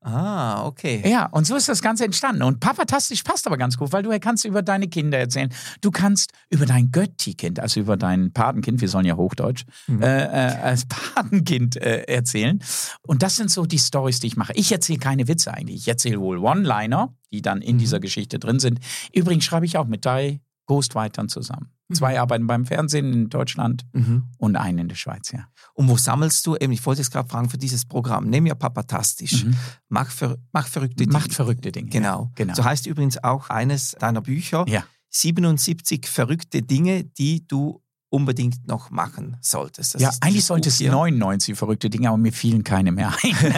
[0.03, 1.01] Ah, okay.
[1.05, 2.43] Ja, und so ist das Ganze entstanden.
[2.43, 5.49] Und Papatastisch passt aber ganz gut, weil du kannst über deine Kinder erzählen.
[5.81, 10.01] Du kannst über dein Götti-Kind, also über dein Patenkind, wir sollen ja Hochdeutsch, mhm.
[10.01, 12.59] äh, äh, als Patenkind äh, erzählen.
[13.01, 14.53] Und das sind so die Stories, die ich mache.
[14.55, 15.77] Ich erzähle keine Witze eigentlich.
[15.77, 17.79] Ich erzähle wohl One-Liner, die dann in mhm.
[17.79, 18.79] dieser Geschichte drin sind.
[19.13, 21.71] Übrigens schreibe ich auch mit drei Ghostwritern zusammen.
[21.93, 21.97] Mhm.
[21.97, 24.25] Zwei arbeiten beim Fernsehen in Deutschland mhm.
[24.37, 25.47] und einen in der Schweiz, ja.
[25.73, 28.55] Und wo sammelst du, eben, ich wollte jetzt gerade fragen, für dieses Programm, nimm ja
[28.55, 29.55] Papatastisch, mhm.
[29.89, 31.13] mach, ver, mach verrückte Dinge.
[31.13, 31.89] Macht verrückte Dinge.
[31.89, 32.23] Genau.
[32.23, 32.53] Ja, genau.
[32.53, 34.83] So heißt übrigens auch eines deiner Bücher, ja.
[35.09, 37.82] 77 verrückte Dinge, die du
[38.13, 39.95] unbedingt noch machen solltest.
[39.95, 43.35] Das ja, eigentlich sollte es 99 verrückte Dinge, aber mir fielen keine mehr ein.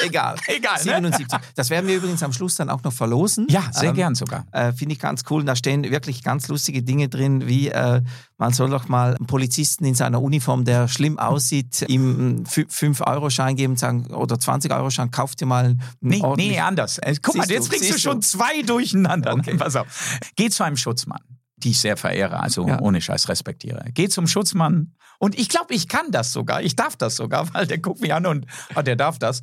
[0.00, 0.34] Egal.
[0.48, 0.80] Egal.
[0.80, 1.28] 77.
[1.28, 1.38] Ne?
[1.54, 3.46] Das werden wir übrigens am Schluss dann auch noch verlosen.
[3.48, 4.44] Ja, sehr ähm, gern sogar.
[4.50, 5.44] Äh, Finde ich ganz cool.
[5.44, 8.02] Da stehen wirklich ganz lustige Dinge drin, wie äh,
[8.38, 13.54] man soll doch mal einen Polizisten in seiner Uniform, der schlimm aussieht, ihm einen 5-Euro-Schein
[13.54, 16.98] geben sagen, oder 20-Euro-Schein, kauft dir mal einen Nee, nee anders.
[16.98, 18.26] Äh, guck siehst mal, jetzt bringst du schon du?
[18.26, 19.34] zwei durcheinander.
[19.34, 19.54] Okay.
[19.56, 20.18] Pass auf.
[20.34, 21.20] Geh zu einem Schutzmann
[21.64, 22.80] die ich sehr verehre, also ja.
[22.80, 23.84] ohne Scheiß respektiere.
[23.92, 26.62] Geh zum Schutzmann und ich glaube, ich kann das sogar.
[26.62, 28.46] Ich darf das sogar, weil der guckt mich an und
[28.76, 29.40] oh, der darf das.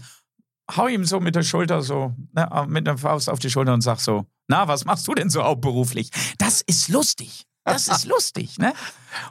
[0.76, 3.82] Hau ihm so mit der Schulter so, ne, mit der Faust auf die Schulter und
[3.82, 6.12] sag so, na, was machst du denn so hauptberuflich?
[6.38, 7.46] Das ist lustig.
[7.64, 8.74] Das ist lustig, ne?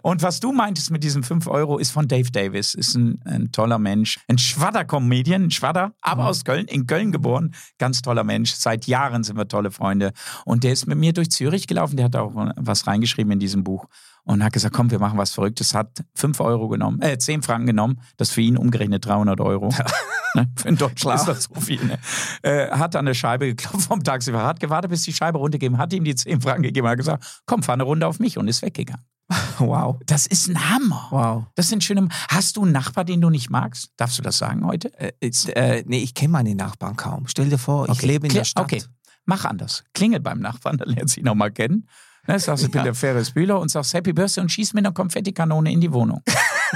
[0.03, 2.75] Und was du meintest mit diesen 5 Euro ist von Dave Davis.
[2.75, 4.21] Ist ein, ein toller Mensch.
[4.29, 6.29] Ein Schwadder-Comedian, ein Schwadder, aber mhm.
[6.29, 7.55] aus Köln, in Köln geboren.
[7.79, 8.53] Ganz toller Mensch.
[8.53, 10.12] Seit Jahren sind wir tolle Freunde.
[10.45, 11.97] Und der ist mit mir durch Zürich gelaufen.
[11.97, 13.87] Der hat auch was reingeschrieben in diesem Buch
[14.25, 15.75] und hat gesagt, komm, wir machen was Verrücktes.
[15.75, 18.01] Hat 5 Euro genommen, äh, 10 Franken genommen.
[18.17, 19.69] Das für ihn umgerechnet 300 Euro.
[20.35, 20.51] ne?
[20.57, 21.85] Für einen Deutschen ist das so viel.
[21.85, 21.99] Ne?
[22.43, 25.93] Äh, hat an der Scheibe geklopft vom Taxifahrer, hat gewartet, bis die Scheibe runtergegeben hat,
[25.93, 28.63] ihm die 10 Franken gegeben, hat gesagt, komm, fahr eine Runde auf mich und ist
[28.63, 29.05] weggegangen.
[29.59, 29.99] Wow.
[30.07, 31.07] Das ist ein Hammer.
[31.11, 31.45] Wow.
[31.55, 32.09] Das sind schöne.
[32.29, 33.93] Hast du einen Nachbar, den du nicht magst?
[33.97, 34.91] Darfst du das sagen heute?
[34.99, 37.27] Äh, äh, nee, ich kenne meine Nachbarn kaum.
[37.27, 38.65] Stell dir vor, ich lebe in der Stadt.
[38.65, 38.83] Okay,
[39.25, 39.85] mach anders.
[39.95, 41.87] Klingel beim Nachbarn, dann lernt sie ihn nochmal kennen.
[42.27, 44.93] Ne, sagst, ich bin der Ferris Bühler und sagst Happy Birthday und schieß mit einer
[44.93, 46.23] Konfettikanone in die Wohnung.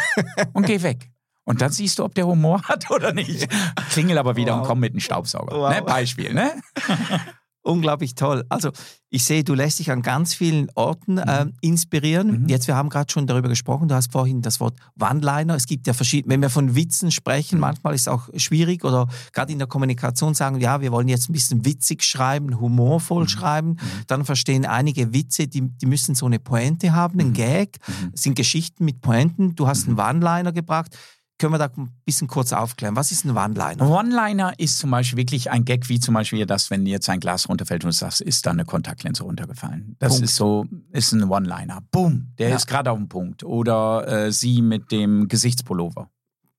[0.53, 1.11] und geh weg.
[1.45, 3.47] Und dann siehst du, ob der Humor hat oder nicht.
[3.91, 4.61] Klingel aber wieder wow.
[4.61, 5.55] und komm mit einem Staubsauger.
[5.55, 5.75] Wow.
[5.75, 5.83] Ne?
[5.83, 6.53] Beispiel, ne?
[7.64, 8.44] unglaublich toll.
[8.48, 8.70] Also
[9.11, 12.42] ich sehe, du lässt dich an ganz vielen Orten äh, inspirieren.
[12.42, 12.48] Mhm.
[12.48, 15.55] Jetzt, wir haben gerade schon darüber gesprochen, du hast vorhin das Wort One-Liner.
[15.55, 17.61] Es gibt ja verschiedene, wenn wir von Witzen sprechen, mhm.
[17.61, 21.31] manchmal ist es auch schwierig oder gerade in der Kommunikation sagen, ja, wir wollen jetzt
[21.31, 23.29] ein bisschen witzig schreiben, humorvoll mhm.
[23.29, 23.68] schreiben.
[23.70, 23.79] Mhm.
[24.09, 27.35] Dann verstehen einige Witze, die, die müssen so eine Pointe haben, einen mhm.
[27.35, 27.79] Gag.
[28.12, 29.55] Es sind Geschichten mit Pointen.
[29.55, 30.96] Du hast einen One-Liner gebracht.
[31.38, 32.94] Können wir da ein bisschen kurz aufklären?
[32.94, 33.88] Was ist ein One-Liner?
[33.88, 37.49] One-Liner ist zum Beispiel wirklich ein Gag, wie zum Beispiel das, wenn jetzt ein Glas
[37.49, 39.97] runterfällt und du sagst, ist da eine Kontaktlinse runtergefallen.
[39.99, 40.25] Das Punkt.
[40.25, 41.81] ist so, ist ein One-Liner.
[41.90, 42.57] Boom, der ja.
[42.57, 43.42] ist gerade auf dem Punkt.
[43.42, 46.09] Oder äh, sie mit dem Gesichtspullover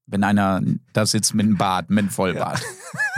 [0.08, 0.62] wenn einer
[0.94, 2.60] da sitzt mit einem Bart, mit einem Vollbart.
[2.60, 2.66] Ja.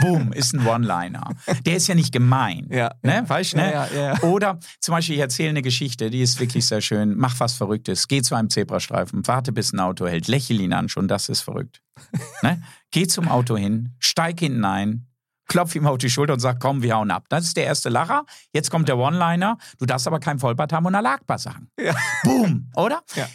[0.00, 1.30] Boom, ist ein One-Liner.
[1.66, 2.68] Der ist ja nicht gemein.
[2.70, 2.94] Ja.
[3.02, 3.24] Ne?
[3.26, 3.72] Weißt du, ne?
[3.72, 7.16] Ja, ja, Oder zum Beispiel, ich erzähle eine Geschichte, die ist wirklich sehr schön.
[7.16, 8.08] Mach was Verrücktes.
[8.08, 11.40] Geh zu einem Zebrastreifen, warte, bis ein Auto hält, lächel ihn an, schon das ist
[11.40, 11.82] verrückt.
[12.42, 12.62] ne?
[12.90, 15.06] Geh zum Auto hin, steig hinten ein,
[15.46, 17.24] klopf ihm auf die Schulter und sag, komm, wir hauen ab.
[17.28, 18.24] Das ist der erste Lacher.
[18.52, 19.58] Jetzt kommt der One-Liner.
[19.78, 21.70] Du darfst aber kein Vollbart haben und erlagbar sagen.
[21.78, 21.94] Ja.
[22.22, 23.02] Boom, oder?
[23.14, 23.28] Ja.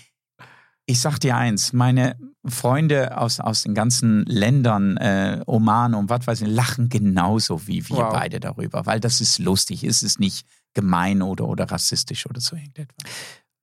[0.86, 6.28] Ich sag dir eins, meine Freunde aus, aus den ganzen Ländern, äh, Oman und was
[6.28, 8.14] weiß ich, lachen genauso wie wir wow.
[8.14, 12.56] beide darüber, weil das ist lustig, ist es nicht gemein oder, oder rassistisch oder so
[12.56, 13.10] irgendetwas.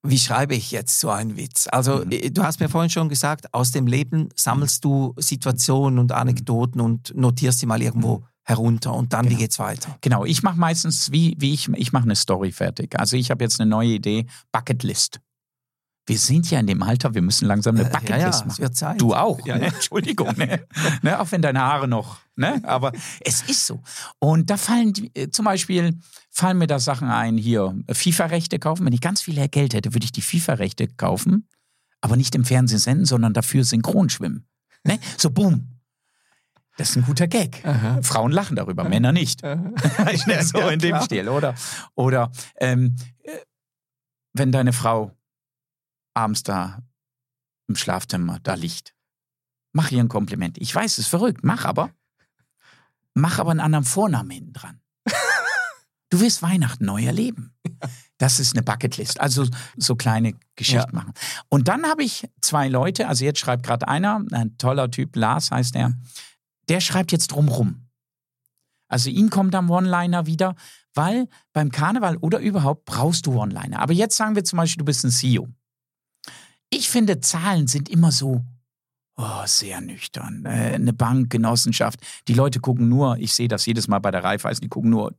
[0.02, 1.68] Wie schreibe ich jetzt so einen Witz?
[1.70, 2.12] Also, mhm.
[2.12, 6.80] Äh, du hast mir vorhin schon gesagt, aus dem Leben sammelst du Situationen und Anekdoten
[6.80, 8.24] und notierst sie mal irgendwo mhm.
[8.44, 9.36] herunter und dann, genau.
[9.36, 9.98] wie geht's weiter?
[10.00, 12.98] Genau, ich mache meistens, wie, wie ich, ich mache eine Story fertig.
[12.98, 15.20] Also ich habe jetzt eine neue Idee, Bucketlist
[16.10, 18.58] wir sind ja in dem Alter, wir müssen langsam eine Bucketlist ja, ja, machen.
[18.58, 19.00] Wird Zeit.
[19.00, 19.46] Du auch.
[19.46, 19.66] Ja, ne?
[19.66, 20.36] Entschuldigung.
[20.36, 20.66] Ne?
[21.02, 21.20] ne?
[21.20, 22.18] Auch wenn deine Haare noch.
[22.34, 22.60] Ne?
[22.64, 23.80] Aber es ist so.
[24.18, 28.84] Und da fallen äh, zum Beispiel fallen mir da Sachen ein, hier FIFA-Rechte kaufen.
[28.84, 31.48] Wenn ich ganz viel Geld hätte, würde ich die FIFA-Rechte kaufen,
[32.00, 34.48] aber nicht im Fernsehen senden, sondern dafür synchron schwimmen.
[34.82, 34.98] Ne?
[35.16, 35.78] So, boom.
[36.76, 37.64] Das ist ein guter Gag.
[37.64, 38.02] Aha.
[38.02, 39.42] Frauen lachen darüber, Männer nicht.
[40.42, 41.54] so in dem Stil, oder?
[41.94, 43.30] Oder ähm, äh,
[44.32, 45.12] wenn deine Frau
[46.14, 46.82] abends da
[47.68, 48.94] im Schlafzimmer da liegt.
[49.72, 50.58] Mach ihr ein Kompliment.
[50.58, 51.44] Ich weiß, es ist verrückt.
[51.44, 51.90] Mach aber.
[53.14, 54.80] Mach aber einen anderen Vornamen hinten dran.
[56.12, 57.54] Du wirst Weihnachten neu erleben.
[58.18, 59.20] Das ist eine Bucketlist.
[59.20, 59.46] Also
[59.76, 60.92] so kleine Geschichten ja.
[60.92, 61.14] machen.
[61.48, 65.52] Und dann habe ich zwei Leute, also jetzt schreibt gerade einer, ein toller Typ, Lars
[65.52, 65.94] heißt er,
[66.68, 67.86] der schreibt jetzt drumrum.
[68.88, 70.56] Also ihm kommt am One-Liner wieder,
[70.94, 73.78] weil beim Karneval oder überhaupt brauchst du One-Liner.
[73.78, 75.48] Aber jetzt sagen wir zum Beispiel, du bist ein CEO.
[76.70, 78.44] Ich finde, Zahlen sind immer so
[79.16, 80.44] oh, sehr nüchtern.
[80.46, 82.00] Äh, eine Bank, Genossenschaft.
[82.28, 85.14] Die Leute gucken nur, ich sehe das jedes Mal bei der Raiffeisen, die gucken nur,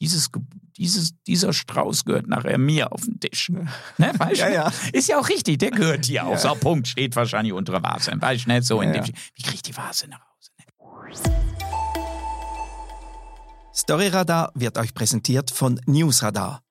[0.00, 0.30] dieses,
[0.76, 3.50] dieses, dieser Strauß gehört nachher mir auf den Tisch.
[3.50, 4.72] Ne, weißt ja, ja.
[4.92, 6.38] Ist ja auch richtig, der gehört hier auch.
[6.38, 8.12] So, Punkt, steht wahrscheinlich unter der Vase.
[8.14, 10.50] Weißt du, nicht so in ja, dem, wie kriege ich die Vase nach Hause?
[10.58, 10.64] Ne?
[13.74, 16.62] Storyradar wird euch präsentiert von Newsradar,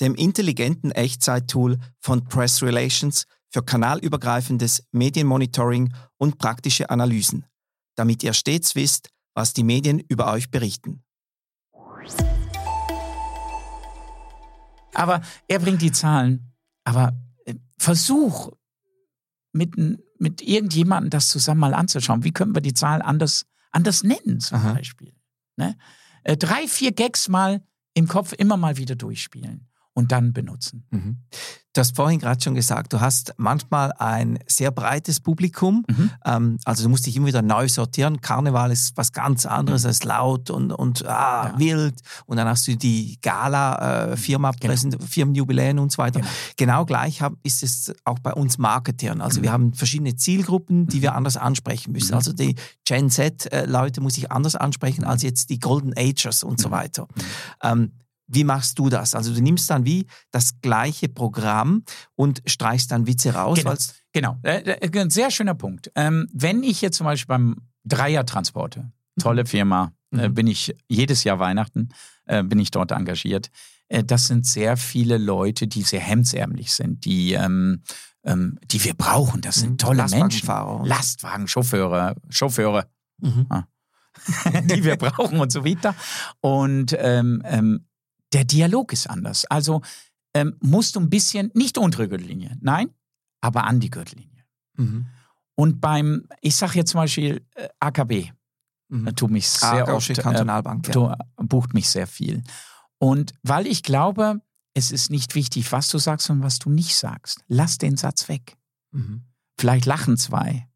[0.00, 7.46] dem intelligenten Echtzeit-Tool von Press Relations für kanalübergreifendes Medienmonitoring und praktische Analysen,
[7.94, 11.02] damit ihr stets wisst, was die Medien über euch berichten.
[14.92, 16.52] Aber er bringt die Zahlen.
[16.84, 18.52] Aber äh, versuch
[19.52, 19.74] mit,
[20.18, 22.24] mit irgendjemandem das zusammen mal anzuschauen.
[22.24, 24.74] Wie können wir die Zahlen anders, anders nennen zum Aha.
[24.74, 25.14] Beispiel?
[25.56, 25.78] Ne?
[26.24, 27.64] Äh, drei, vier Gags mal
[27.94, 29.66] im Kopf immer mal wieder durchspielen
[29.96, 30.84] und dann benutzen.
[30.90, 31.16] Mhm.
[31.72, 35.84] Du hast vorhin gerade schon gesagt, du hast manchmal ein sehr breites Publikum.
[35.88, 36.10] Mhm.
[36.24, 38.20] Ähm, also du musst dich immer wieder neu sortieren.
[38.20, 39.88] Karneval ist was ganz anderes mhm.
[39.88, 41.58] als laut und, und ah, ja.
[41.58, 42.00] wild.
[42.26, 44.74] Und dann hast du die Gala, äh, Firma, genau.
[45.06, 46.20] Firmenjubiläen und so weiter.
[46.20, 49.22] Genau, genau gleich hab, ist es auch bei uns Marketern.
[49.22, 49.54] Also wir mhm.
[49.54, 51.16] haben verschiedene Zielgruppen, die wir mhm.
[51.16, 52.12] anders ansprechen müssen.
[52.12, 52.16] Mhm.
[52.16, 52.54] Also die
[52.84, 57.08] Gen Z-Leute muss ich anders ansprechen als jetzt die Golden Agers und so weiter.
[57.62, 57.92] Ähm,
[58.26, 59.14] wie machst du das?
[59.14, 61.84] Also du nimmst dann wie das gleiche Programm
[62.14, 63.58] und streichst dann Witze raus.
[63.58, 63.76] Genau,
[64.12, 64.38] genau.
[64.42, 65.90] Äh, äh, ein sehr schöner Punkt.
[65.94, 69.46] Ähm, wenn ich jetzt zum Beispiel beim Dreier-Transporte, tolle mhm.
[69.46, 70.34] Firma, äh, mhm.
[70.34, 71.90] bin ich jedes Jahr Weihnachten,
[72.28, 73.52] bin ich dort engagiert.
[73.88, 77.84] Das sind sehr viele Leute, die sehr hemdsärmlich sind, die, ähm,
[78.24, 79.42] ähm, die wir brauchen.
[79.42, 79.78] Das sind mhm.
[79.78, 80.48] tolle Menschen.
[80.82, 82.88] Lastwagen, Chauffeure, Chauffeure.
[83.18, 83.46] Mhm.
[83.48, 83.62] Ah.
[84.64, 85.94] die wir brauchen und so weiter.
[86.40, 87.86] Und ähm, ähm,
[88.36, 89.46] der Dialog ist anders.
[89.46, 89.80] Also
[90.34, 92.90] ähm, musst du ein bisschen, nicht unter die Gürtellinie, nein,
[93.40, 94.44] aber an die Gürtellinie.
[94.74, 95.06] Mhm.
[95.54, 98.32] Und beim, ich sage jetzt zum Beispiel äh, AKB,
[98.88, 99.16] mhm.
[99.16, 101.16] tut mich sehr oft, Kantonalbank, äh, ja.
[101.36, 102.44] bucht mich sehr viel.
[102.98, 104.42] Und weil ich glaube,
[104.74, 107.42] es ist nicht wichtig, was du sagst und was du nicht sagst.
[107.48, 108.58] Lass den Satz weg.
[108.90, 109.22] Mhm.
[109.58, 110.68] Vielleicht lachen zwei.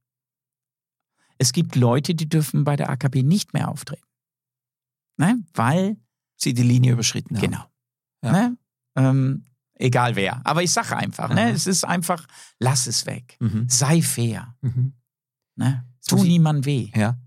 [1.37, 4.07] Es gibt Leute, die dürfen bei der AKB nicht mehr auftreten.
[5.18, 5.44] Ne?
[5.53, 5.99] Weil
[6.42, 7.42] sie die Linie überschritten haben.
[7.42, 7.64] Genau.
[8.24, 8.33] Ja.
[8.33, 8.57] Ne?
[8.96, 10.40] Ähm, egal wer.
[10.44, 11.50] Aber ich sage einfach, ne?
[11.50, 12.26] es ist einfach,
[12.59, 13.37] lass es weg.
[13.40, 13.68] Mhm.
[13.68, 14.55] Sei fair.
[14.61, 14.94] Mhm.
[15.57, 15.85] Ne?
[16.07, 16.90] Tu niemandem weh.
[16.94, 17.18] Ja.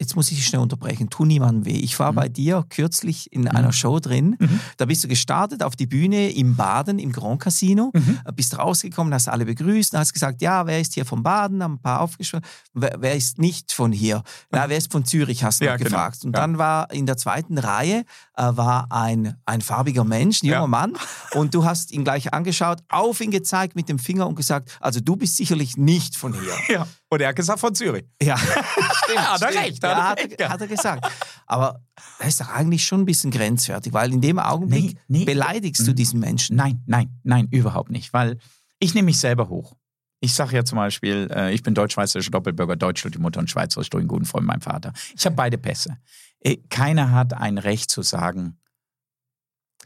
[0.00, 1.10] Jetzt muss ich dich schnell unterbrechen.
[1.10, 1.78] Tu niemandem weh.
[1.78, 2.16] Ich war mhm.
[2.16, 3.48] bei dir kürzlich in mhm.
[3.48, 4.36] einer Show drin.
[4.38, 4.60] Mhm.
[4.76, 7.90] Da bist du gestartet auf die Bühne im Baden, im Grand Casino.
[7.92, 8.20] Mhm.
[8.36, 11.62] Bist rausgekommen, hast alle begrüßt, hast gesagt, ja, wer ist hier vom Baden?
[11.62, 12.46] Haben ein paar aufgeschrieben.
[12.74, 14.22] Wer, wer, ist nicht von hier?
[14.50, 15.42] Na, wer ist von Zürich?
[15.42, 15.90] Hast du ja, genau.
[15.90, 16.24] gefragt.
[16.24, 16.42] Und ja.
[16.42, 18.04] dann war in der zweiten Reihe
[18.36, 20.66] äh, war ein, ein farbiger Mensch, ein junger ja.
[20.68, 20.96] Mann.
[21.32, 25.00] Und du hast ihn gleich angeschaut, auf ihn gezeigt mit dem Finger und gesagt, also
[25.00, 26.54] du bist sicherlich nicht von hier.
[26.68, 26.86] Ja.
[27.10, 28.04] Und er hat gesagt von Zürich.
[28.22, 28.36] Ja,
[29.04, 29.18] stimmt.
[29.18, 29.82] hat er recht.
[29.96, 31.06] Hat, ja, hat, hat, er gesagt.
[31.46, 31.80] Aber
[32.18, 35.24] das ist doch eigentlich schon ein bisschen grenzwertig, weil in dem Augenblick nee, nee.
[35.24, 36.56] beleidigst du diesen Menschen.
[36.56, 38.12] Nein, nein, nein, überhaupt nicht.
[38.12, 38.38] Weil
[38.78, 39.76] ich nehme mich selber hoch.
[40.20, 43.90] Ich sage ja zum Beispiel, äh, ich bin deutsch-schweizerischer Doppelbürger, Deutsch die Mutter und Schweizerisch
[43.90, 44.92] durch einen guten Freund, mein Vater.
[45.16, 45.96] Ich habe beide Pässe.
[46.40, 48.58] Äh, keiner hat ein Recht zu sagen,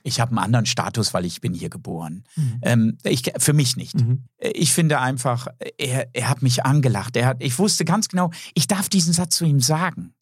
[0.02, 2.24] ich habe einen anderen Status, weil ich bin hier geboren.
[2.36, 2.58] Mhm.
[2.62, 3.94] Ähm, ich, für mich nicht.
[3.94, 4.24] Mhm.
[4.38, 5.46] Ich finde einfach,
[5.78, 7.16] er, er hat mich angelacht.
[7.16, 10.14] Er hat, ich wusste ganz genau, ich darf diesen Satz zu ihm sagen.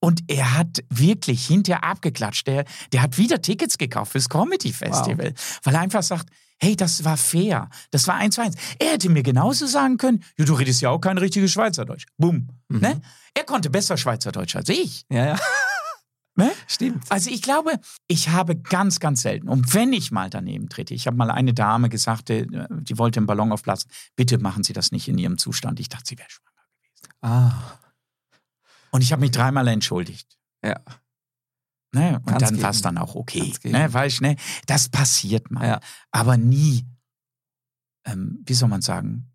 [0.00, 2.46] Und er hat wirklich hinterher abgeklatscht.
[2.46, 5.60] Der, der hat wieder Tickets gekauft fürs Comedy Festival, wow.
[5.64, 7.68] weil er einfach sagt, hey, das war fair.
[7.90, 8.56] Das war eins zu eins.
[8.78, 12.06] Er hätte mir genauso sagen können, ja, du redest ja auch kein richtiges Schweizerdeutsch.
[12.16, 12.48] Bumm.
[12.68, 12.80] Mhm.
[12.80, 13.00] Ne?
[13.34, 15.04] Er konnte besser Schweizerdeutsch als ich.
[15.10, 15.38] Ja, ja.
[16.40, 16.52] Ne?
[16.66, 17.04] Stimmt.
[17.10, 21.06] Also ich glaube, ich habe ganz, ganz selten, und wenn ich mal daneben trete, ich
[21.06, 24.92] habe mal eine Dame gesagt, die, die wollte einen Ballon aufblasen, bitte machen Sie das
[24.92, 25.80] nicht in Ihrem Zustand.
[25.80, 27.14] Ich dachte, sie wäre schwanger gewesen.
[27.20, 27.78] Ah.
[28.90, 30.38] Und ich habe mich dreimal entschuldigt.
[30.64, 30.80] Ja.
[31.92, 32.16] Ne?
[32.18, 33.52] Und Kann's dann war es dann auch okay.
[33.64, 33.92] Ne?
[33.92, 34.36] Weil ich, ne?
[34.66, 35.66] Das passiert mal.
[35.66, 35.80] Ja.
[36.10, 36.86] Aber nie,
[38.04, 39.29] ähm, wie soll man sagen,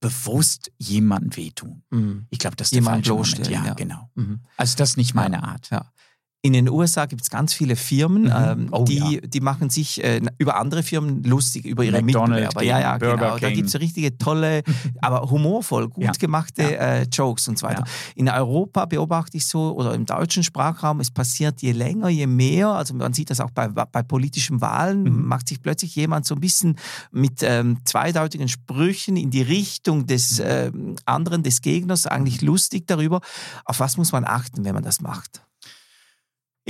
[0.00, 1.82] bewusst jemandem wehtun.
[1.90, 2.26] Mhm.
[2.30, 3.50] Ich glaube, das ist Jemand der falsche Moment.
[3.50, 3.74] Ja, ja.
[3.74, 4.10] genau.
[4.14, 4.40] Mhm.
[4.56, 5.42] Also das ist nicht meine.
[5.42, 5.70] Art.
[5.70, 5.92] Ja.
[6.42, 8.32] In den USA gibt es ganz viele Firmen, mhm.
[8.34, 9.20] ähm, oh, die, ja.
[9.20, 12.62] die machen sich äh, über andere Firmen lustig, über ihre McDonald's Mitbewerber.
[12.62, 13.30] Ja, ja, Burger genau.
[13.32, 13.40] King.
[13.42, 14.62] Da gibt es richtige tolle,
[15.02, 16.12] aber humorvoll, gut ja.
[16.12, 16.78] gemachte.
[16.78, 17.84] Äh, Jokes und so weiter.
[18.14, 22.68] In Europa beobachte ich so, oder im deutschen Sprachraum, es passiert je länger, je mehr.
[22.68, 25.26] Also man sieht das auch bei, bei politischen Wahlen, mhm.
[25.26, 26.76] macht sich plötzlich jemand so ein bisschen
[27.12, 30.72] mit ähm, zweideutigen Sprüchen in die Richtung des äh,
[31.04, 33.20] anderen, des Gegners, eigentlich lustig darüber.
[33.66, 35.42] Auf was muss man achten, wenn man das macht?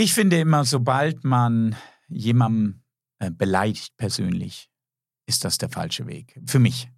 [0.01, 1.77] Ich finde immer, sobald man
[2.09, 2.83] jemanden
[3.19, 4.71] äh, beleidigt persönlich,
[5.27, 6.41] ist das der falsche Weg.
[6.47, 6.89] Für mich.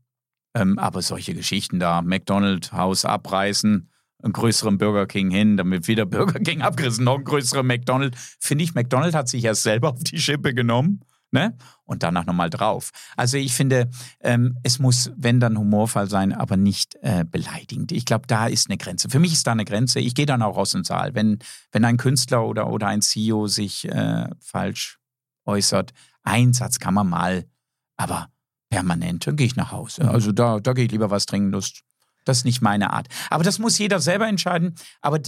[0.55, 3.91] Ähm, aber solche Geschichten da, McDonald's, Haus abreißen,
[4.23, 8.37] einen größeren Burger King hin, damit wieder Burger King abgerissen, noch ein größerer McDonald's.
[8.39, 11.01] Finde ich, McDonald's hat sich erst selber auf die Schippe genommen
[11.33, 11.57] ne?
[11.85, 12.91] Und danach nochmal drauf.
[13.17, 13.91] Also ich finde,
[14.21, 17.93] ähm, es muss, wenn dann humorvoll sein, aber nicht äh, beleidigend.
[17.93, 19.09] Ich glaube, da ist eine Grenze.
[19.11, 20.01] Für mich ist da eine Grenze.
[20.01, 21.15] Ich gehe dann auch aus dem Saal.
[21.15, 21.39] Wenn,
[21.73, 24.99] wenn ein Künstler oder, oder ein CEO sich äh, falsch
[25.45, 25.93] äußert,
[26.23, 27.45] ein Satz kann man mal,
[27.97, 28.29] aber
[28.71, 30.05] permanent, dann gehe ich nach Hause.
[30.05, 30.11] Mhm.
[30.11, 31.53] Also da, da gehe ich lieber was trinken.
[31.53, 31.73] Das,
[32.25, 33.09] das ist nicht meine Art.
[33.29, 34.77] Aber das muss jeder selber entscheiden.
[35.01, 35.21] Aber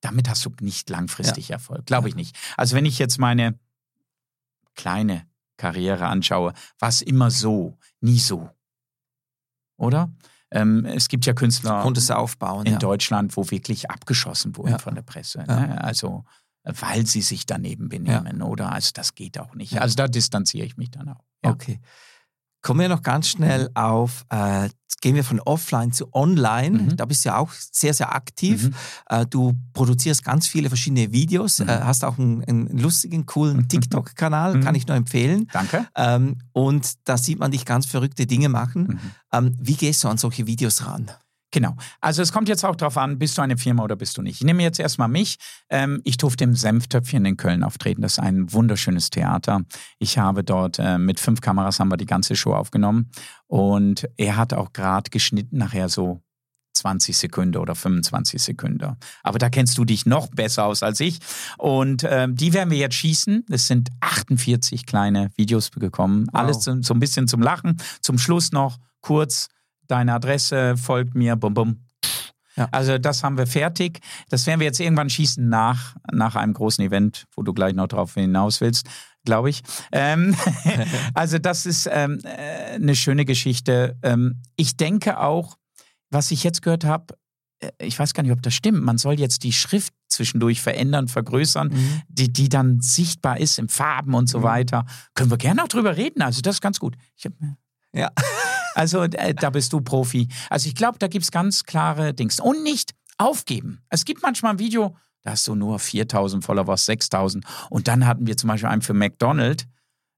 [0.00, 1.56] damit hast du nicht langfristig ja.
[1.56, 1.86] Erfolg.
[1.86, 2.36] Glaube ich nicht.
[2.56, 3.58] Also wenn ich jetzt meine
[4.74, 8.50] kleine Karriere anschaue, war es immer so, nie so.
[9.76, 10.12] Oder?
[10.50, 12.78] Ähm, es gibt ja Künstler aufbauen, in ja.
[12.78, 14.78] Deutschland, wo wirklich abgeschossen wurden ja.
[14.78, 15.44] von der Presse.
[15.46, 15.82] Ne?
[15.82, 16.24] Also,
[16.62, 18.72] weil sie sich daneben benehmen, oder?
[18.72, 19.80] Also, das geht auch nicht.
[19.80, 21.24] Also, da distanziere ich mich dann auch.
[21.42, 21.80] Okay.
[22.64, 24.70] Kommen wir noch ganz schnell auf, äh,
[25.02, 26.78] gehen wir von offline zu online.
[26.78, 26.96] Mhm.
[26.96, 28.64] Da bist du ja auch sehr, sehr aktiv.
[28.64, 28.74] Mhm.
[29.10, 31.68] Äh, du produzierst ganz viele verschiedene Videos, mhm.
[31.68, 33.68] äh, hast auch einen, einen lustigen, coolen mhm.
[33.68, 35.46] TikTok-Kanal, kann ich nur empfehlen.
[35.52, 35.86] Danke.
[35.94, 38.82] Ähm, und da sieht man dich ganz verrückte Dinge machen.
[38.84, 39.00] Mhm.
[39.30, 41.10] Ähm, wie gehst du an solche Videos ran?
[41.54, 41.76] Genau.
[42.00, 44.40] Also es kommt jetzt auch darauf an, bist du eine Firma oder bist du nicht.
[44.40, 45.36] Ich nehme jetzt erstmal mich.
[45.70, 48.02] Ähm, ich durfte im Senftöpfchen in Köln auftreten.
[48.02, 49.60] Das ist ein wunderschönes Theater.
[50.00, 53.08] Ich habe dort äh, mit fünf Kameras haben wir die ganze Show aufgenommen.
[53.46, 56.24] Und er hat auch gerade geschnitten, nachher so
[56.72, 58.96] 20 Sekunden oder 25 Sekunden.
[59.22, 61.20] Aber da kennst du dich noch besser aus als ich.
[61.56, 63.46] Und ähm, die werden wir jetzt schießen.
[63.48, 66.26] Es sind 48 kleine Videos gekommen.
[66.32, 66.40] Wow.
[66.40, 67.76] Alles so, so ein bisschen zum Lachen.
[68.00, 69.50] Zum Schluss noch kurz
[69.88, 71.84] deine Adresse, folgt mir, bum bum.
[72.56, 72.68] Ja.
[72.70, 74.00] Also das haben wir fertig.
[74.28, 77.88] Das werden wir jetzt irgendwann schießen nach, nach einem großen Event, wo du gleich noch
[77.88, 78.88] drauf hinaus willst,
[79.24, 79.62] glaube ich.
[79.92, 80.36] Ähm,
[81.14, 83.98] also das ist ähm, äh, eine schöne Geschichte.
[84.02, 85.56] Ähm, ich denke auch,
[86.10, 87.16] was ich jetzt gehört habe,
[87.58, 91.08] äh, ich weiß gar nicht, ob das stimmt, man soll jetzt die Schrift zwischendurch verändern,
[91.08, 92.02] vergrößern, mhm.
[92.08, 94.44] die, die dann sichtbar ist in Farben und so mhm.
[94.44, 94.86] weiter.
[95.14, 96.22] Können wir gerne auch drüber reden.
[96.22, 96.96] Also das ist ganz gut.
[97.16, 97.32] Ich hab,
[97.94, 98.10] ja.
[98.76, 100.26] Also äh, da bist du Profi.
[100.50, 102.40] Also ich glaube, da gibt es ganz klare Dings.
[102.40, 103.84] Und nicht aufgeben.
[103.88, 107.44] Es gibt manchmal ein Video, da hast du nur 4000 Followers, 6000.
[107.70, 109.66] Und dann hatten wir zum Beispiel einen für McDonald's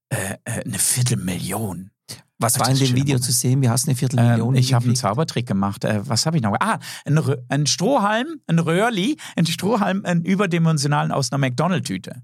[0.09, 1.91] äh, äh, eine Viertelmillion.
[2.39, 3.61] Was war in dem Video zu sehen?
[3.61, 4.55] Wie hast du eine Viertelmillion?
[4.55, 5.83] Ähm, ich habe einen Zaubertrick gemacht.
[5.83, 6.55] Äh, was habe ich noch?
[6.59, 12.21] Ah, ein, ein, Strohhalm, ein Röhrli, ein Strohhalm, einen überdimensionalen aus einer McDonald-Tüte.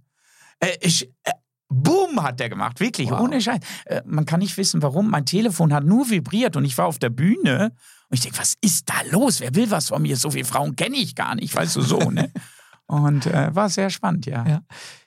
[0.60, 1.32] Äh, ich, äh,
[1.74, 3.22] Boom hat der gemacht, wirklich, wow.
[3.22, 3.60] ohne Scheiß.
[3.86, 5.10] Äh, man kann nicht wissen, warum.
[5.10, 7.74] Mein Telefon hat nur vibriert und ich war auf der Bühne
[8.10, 9.40] und ich denke, was ist da los?
[9.40, 10.18] Wer will was von mir?
[10.18, 12.32] So viele Frauen kenne ich gar nicht, weißt du so, ne?
[12.86, 14.46] Und äh, war sehr spannend, ja.
[14.46, 14.62] ja.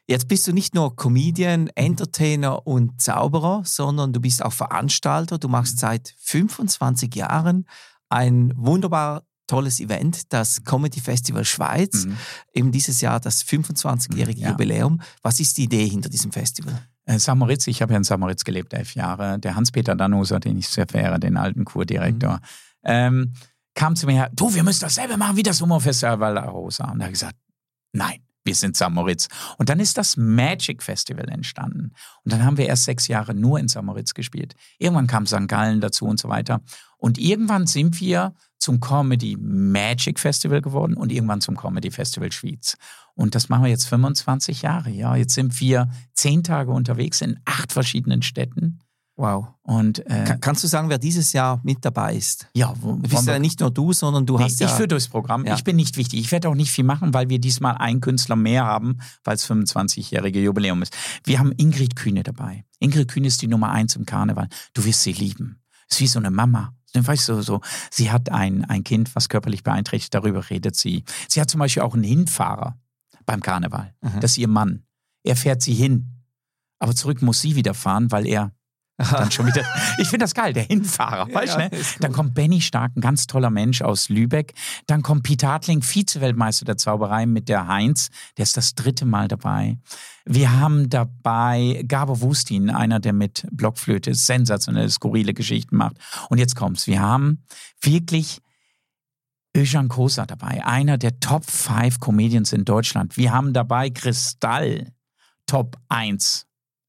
[0.08, 5.38] Jetzt bist du nicht nur Comedian, Entertainer und Zauberer, sondern du bist auch Veranstalter.
[5.38, 7.66] Du machst seit 25 Jahren
[8.08, 12.06] ein wunderbar tolles Event, das Comedy Festival Schweiz.
[12.06, 12.16] Mhm.
[12.52, 14.50] Eben dieses Jahr das 25-jährige ja.
[14.50, 15.00] Jubiläum.
[15.22, 16.86] Was ist die Idee hinter diesem Festival?
[17.04, 19.38] Äh, Samoritz, ich habe ja in Samoritz gelebt, elf Jahre.
[19.38, 22.40] Der Hans-Peter Danoser, den ich sehr verehre, den alten Kurdirektor, mhm.
[22.84, 23.32] ähm,
[23.74, 26.90] kam zu mir, du, wir müssen dasselbe machen wie das Humorfestival La Rosa.
[26.90, 27.36] Und er hat gesagt,
[27.92, 29.28] nein, wir sind Samoritz.
[29.58, 31.92] Und dann ist das Magic Festival entstanden.
[32.24, 34.54] Und dann haben wir erst sechs Jahre nur in Samoritz gespielt.
[34.78, 35.48] Irgendwann kam St.
[35.48, 36.62] Gallen dazu und so weiter.
[36.96, 38.34] Und irgendwann sind wir
[38.66, 42.76] zum Comedy Magic Festival geworden und irgendwann zum Comedy Festival Schwyz.
[43.14, 44.90] Und das machen wir jetzt 25 Jahre.
[44.90, 48.80] Ja, jetzt sind wir zehn Tage unterwegs in acht verschiedenen Städten.
[49.14, 49.46] Wow.
[49.62, 52.48] Und äh, kannst du sagen, wer dieses Jahr mit dabei ist?
[52.54, 54.66] Ja, wo, bist ja nicht nur du, sondern du nee, hast ja.
[54.66, 55.46] Ich führe durchs Programm.
[55.46, 55.54] Ja.
[55.54, 56.18] Ich bin nicht wichtig.
[56.18, 59.48] Ich werde auch nicht viel machen, weil wir diesmal einen Künstler mehr haben, weil es
[59.48, 60.92] 25-jährige Jubiläum ist.
[61.22, 62.64] Wir haben Ingrid Kühne dabei.
[62.80, 64.48] Ingrid Kühne ist die Nummer eins im Karneval.
[64.74, 65.62] Du wirst sie lieben.
[65.88, 66.74] Ist wie so eine Mama.
[67.04, 71.04] Weißt du, so, sie hat ein, ein Kind, was körperlich beeinträchtigt, darüber redet sie.
[71.28, 72.78] Sie hat zum Beispiel auch einen Hinfahrer
[73.24, 73.94] beim Karneval.
[74.00, 74.20] Mhm.
[74.20, 74.84] Das ist ihr Mann.
[75.24, 76.22] Er fährt sie hin.
[76.78, 78.52] Aber zurück muss sie wieder fahren, weil er
[78.98, 79.62] dann schon wieder.
[79.98, 81.58] Ich finde das geil, der Hinfahrer, weißt?
[81.58, 81.70] Ja, ne?
[82.00, 84.54] Dann kommt Benny Stark, ein ganz toller Mensch aus Lübeck.
[84.86, 88.08] Dann kommt Peter Hartling, Vize-Weltmeister der Zauberei mit der Heinz.
[88.36, 89.78] Der ist das dritte Mal dabei.
[90.24, 95.98] Wir haben dabei Gabor Wustin, einer, der mit Blockflöte sensationelle, skurrile Geschichten macht.
[96.30, 96.86] Und jetzt kommt's.
[96.86, 97.44] Wir haben
[97.80, 98.40] wirklich
[99.56, 103.16] Özcan Kosa dabei, einer der Top 5 Comedians in Deutschland.
[103.16, 104.92] Wir haben dabei Kristall,
[105.46, 106.45] Top 1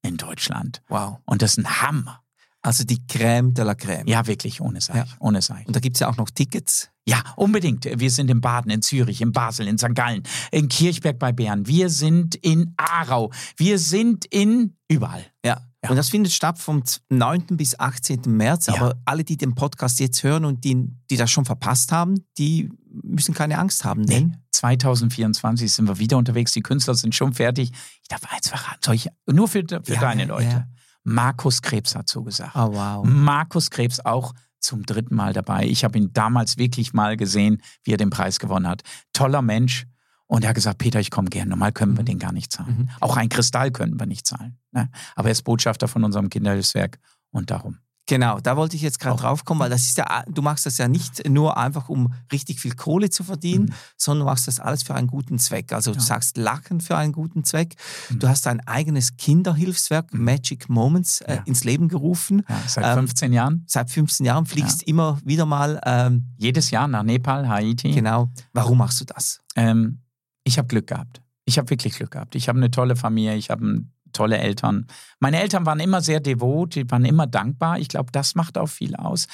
[0.07, 0.81] in Deutschland.
[0.87, 1.17] Wow.
[1.25, 2.21] Und das ist ein Hammer.
[2.61, 4.09] Also die Crème de la Crème.
[4.09, 4.95] Ja, wirklich, ohne Seich.
[4.95, 5.05] Ja.
[5.19, 5.65] Ohne Seich.
[5.67, 6.89] Und da gibt es ja auch noch Tickets.
[7.07, 7.85] Ja, unbedingt.
[7.85, 9.95] Wir sind in Baden, in Zürich, in Basel, in St.
[9.95, 11.65] Gallen, in Kirchberg bei Bern.
[11.65, 13.31] Wir sind in Aarau.
[13.55, 15.25] Wir sind in überall.
[15.45, 15.61] Ja.
[15.83, 15.91] Ja.
[15.91, 17.45] Und das findet statt vom 9.
[17.51, 18.21] bis 18.
[18.25, 18.65] März.
[18.67, 18.75] Ja.
[18.75, 22.69] Aber alle, die den Podcast jetzt hören und die, die das schon verpasst haben, die
[23.03, 24.05] müssen keine Angst haben.
[24.05, 24.37] Denn nee.
[24.51, 26.51] 2024 sind wir wieder unterwegs.
[26.53, 27.71] Die Künstler sind schon fertig.
[28.01, 28.79] Ich darf eins verraten.
[28.83, 30.67] Soll ich, nur für, für ja, deine Leute.
[31.03, 32.55] Markus Krebs hat zugesagt.
[32.55, 33.05] Oh, wow.
[33.05, 35.65] Markus Krebs auch zum dritten Mal dabei.
[35.65, 38.81] Ich habe ihn damals wirklich mal gesehen, wie er den Preis gewonnen hat.
[39.13, 39.85] Toller Mensch.
[40.27, 41.49] Und er hat gesagt, Peter, ich komme gerne.
[41.49, 42.07] Normal können wir mhm.
[42.07, 42.77] den gar nicht zahlen.
[42.77, 42.89] Mhm.
[42.99, 44.57] Auch ein Kristall können wir nicht zahlen.
[44.71, 44.89] Ne?
[45.15, 46.99] Aber er ist Botschafter von unserem Kinderhilfswerk
[47.31, 47.79] und darum.
[48.09, 50.77] Genau, da wollte ich jetzt gerade drauf kommen, weil das ist ja, du machst das
[50.77, 53.73] ja nicht nur einfach, um richtig viel Kohle zu verdienen, mhm.
[53.97, 55.73] sondern du machst das alles für einen guten Zweck.
[55.73, 55.97] Also ja.
[55.97, 57.75] du sagst Lachen für einen guten Zweck.
[58.09, 58.19] Mhm.
[58.19, 60.23] Du hast ein eigenes Kinderhilfswerk, mhm.
[60.23, 61.41] Magic Moments, äh, ja.
[61.43, 62.43] ins Leben gerufen.
[62.47, 63.63] Ja, seit 15 ähm, Jahren.
[63.67, 65.81] Seit 15 Jahren fliegst immer wieder mal.
[65.85, 67.91] Ähm, Jedes Jahr nach Nepal, Haiti.
[67.91, 68.31] Genau.
[68.53, 69.41] Warum machst du das?
[69.57, 69.99] Ähm,
[70.47, 71.21] ich habe Glück gehabt.
[71.45, 72.35] Ich habe wirklich Glück gehabt.
[72.35, 74.87] Ich habe eine tolle Familie, ich habe ein tolle Eltern.
[75.19, 77.79] Meine Eltern waren immer sehr devot, die waren immer dankbar.
[77.79, 79.27] Ich glaube, das macht auch viel aus.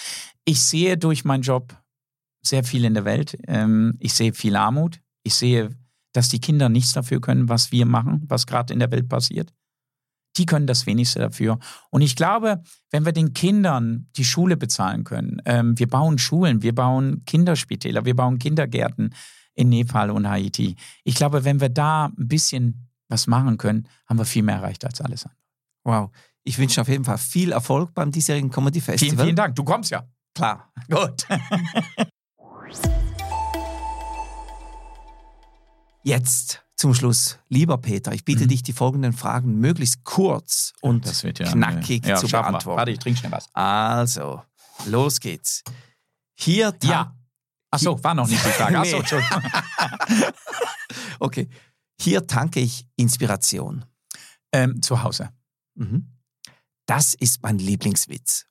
[0.43, 1.75] Ich sehe durch meinen Job
[2.41, 3.37] sehr viel in der Welt.
[3.47, 4.99] Ähm, ich sehe viel Armut.
[5.23, 5.69] Ich sehe,
[6.11, 9.53] dass die Kinder nichts dafür können, was wir machen, was gerade in der Welt passiert.
[10.37, 11.59] die können das wenigste dafür.
[11.91, 16.63] Und ich glaube, wenn wir den Kindern die Schule bezahlen können, ähm, wir bauen Schulen,
[16.63, 19.13] wir bauen Kinderspitäler, wir bauen Kindergärten
[19.55, 20.75] in Nepal und Haiti.
[21.03, 24.85] Ich glaube, wenn wir da ein bisschen was machen können, haben wir viel mehr erreicht
[24.85, 25.39] als alles andere.
[25.83, 26.11] Wow.
[26.43, 29.09] Ich wünsche auf jeden Fall viel Erfolg beim diesjährigen Comedy Festival.
[29.09, 29.55] Vielen, vielen Dank.
[29.55, 30.07] Du kommst ja.
[30.33, 30.71] Klar.
[30.89, 31.25] Gut.
[36.03, 38.49] Jetzt zum Schluss, lieber Peter, ich bitte mhm.
[38.49, 42.65] dich, die folgenden Fragen möglichst kurz und ja, knackig ja, zu beantworten.
[42.65, 42.75] Wir.
[42.75, 43.47] Warte, ich trinke schnell was.
[43.53, 44.41] Also,
[44.87, 45.63] los geht's.
[46.35, 46.75] Hier.
[46.83, 47.15] Ja.
[47.73, 48.79] Achso, war noch nicht die Frage.
[48.79, 49.41] Achso, Entschuldigung.
[51.19, 51.49] okay.
[51.99, 53.85] Hier tanke ich Inspiration.
[54.51, 55.31] Ähm, zu Hause.
[55.75, 56.11] Mhm.
[56.85, 58.45] Das ist mein Lieblingswitz.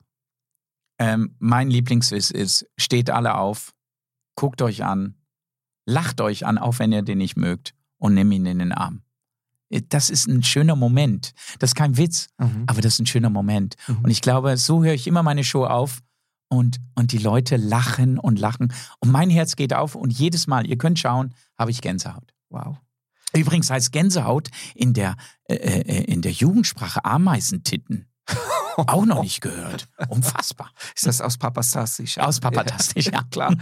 [0.98, 3.74] Ähm, mein Lieblingswitz ist, steht alle auf,
[4.34, 5.14] guckt euch an,
[5.86, 9.02] lacht euch an, auch wenn ihr den nicht mögt, und nehmt ihn in den Arm.
[9.88, 11.32] Das ist ein schöner Moment.
[11.60, 12.64] Das ist kein Witz, mhm.
[12.66, 13.76] aber das ist ein schöner Moment.
[13.86, 13.98] Mhm.
[13.98, 16.02] Und ich glaube, so höre ich immer meine Show auf
[16.52, 18.74] und, und die Leute lachen und lachen.
[19.00, 22.34] Und mein Herz geht auf und jedes Mal, ihr könnt schauen, habe ich Gänsehaut.
[22.50, 22.76] Wow.
[23.34, 28.06] Übrigens heißt Gänsehaut in der, äh, äh in der Jugendsprache Ameisentitten.
[28.76, 29.88] Auch noch nicht gehört.
[30.08, 30.70] Unfassbar.
[30.94, 32.18] Ist das aus Papastastisch?
[32.18, 33.56] Aus Papastastisch, ja klar.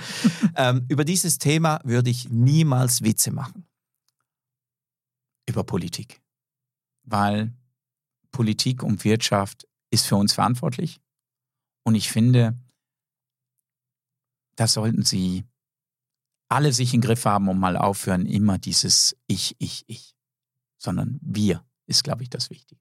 [0.56, 3.68] ähm, über dieses Thema würde ich niemals Witze machen.
[5.46, 6.20] Über Politik.
[7.04, 7.52] Weil
[8.32, 11.00] Politik und Wirtschaft ist für uns verantwortlich.
[11.84, 12.58] Und ich finde,
[14.60, 15.44] das sollten Sie
[16.48, 20.14] alle sich in den Griff haben und mal aufhören, immer dieses Ich, Ich, Ich.
[20.76, 22.80] Sondern wir ist, glaube ich, das Wichtige.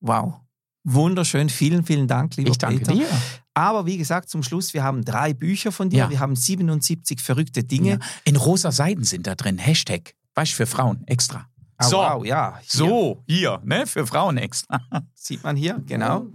[0.00, 0.40] Wow.
[0.82, 2.92] Wunderschön, vielen, vielen Dank, lieber ich danke Peter.
[2.92, 3.06] Dir.
[3.54, 6.10] Aber wie gesagt, zum Schluss, wir haben drei Bücher von dir, ja.
[6.10, 7.90] wir haben 77 verrückte Dinge.
[7.90, 7.98] Ja.
[8.24, 11.48] In rosa Seiten sind da drin, Hashtag, weißt du, für Frauen extra.
[11.82, 12.58] Oh, so, wow, ja.
[12.58, 12.66] Hier.
[12.66, 14.80] So, hier, ne, für Frauen extra.
[15.14, 16.26] Sieht man hier, genau.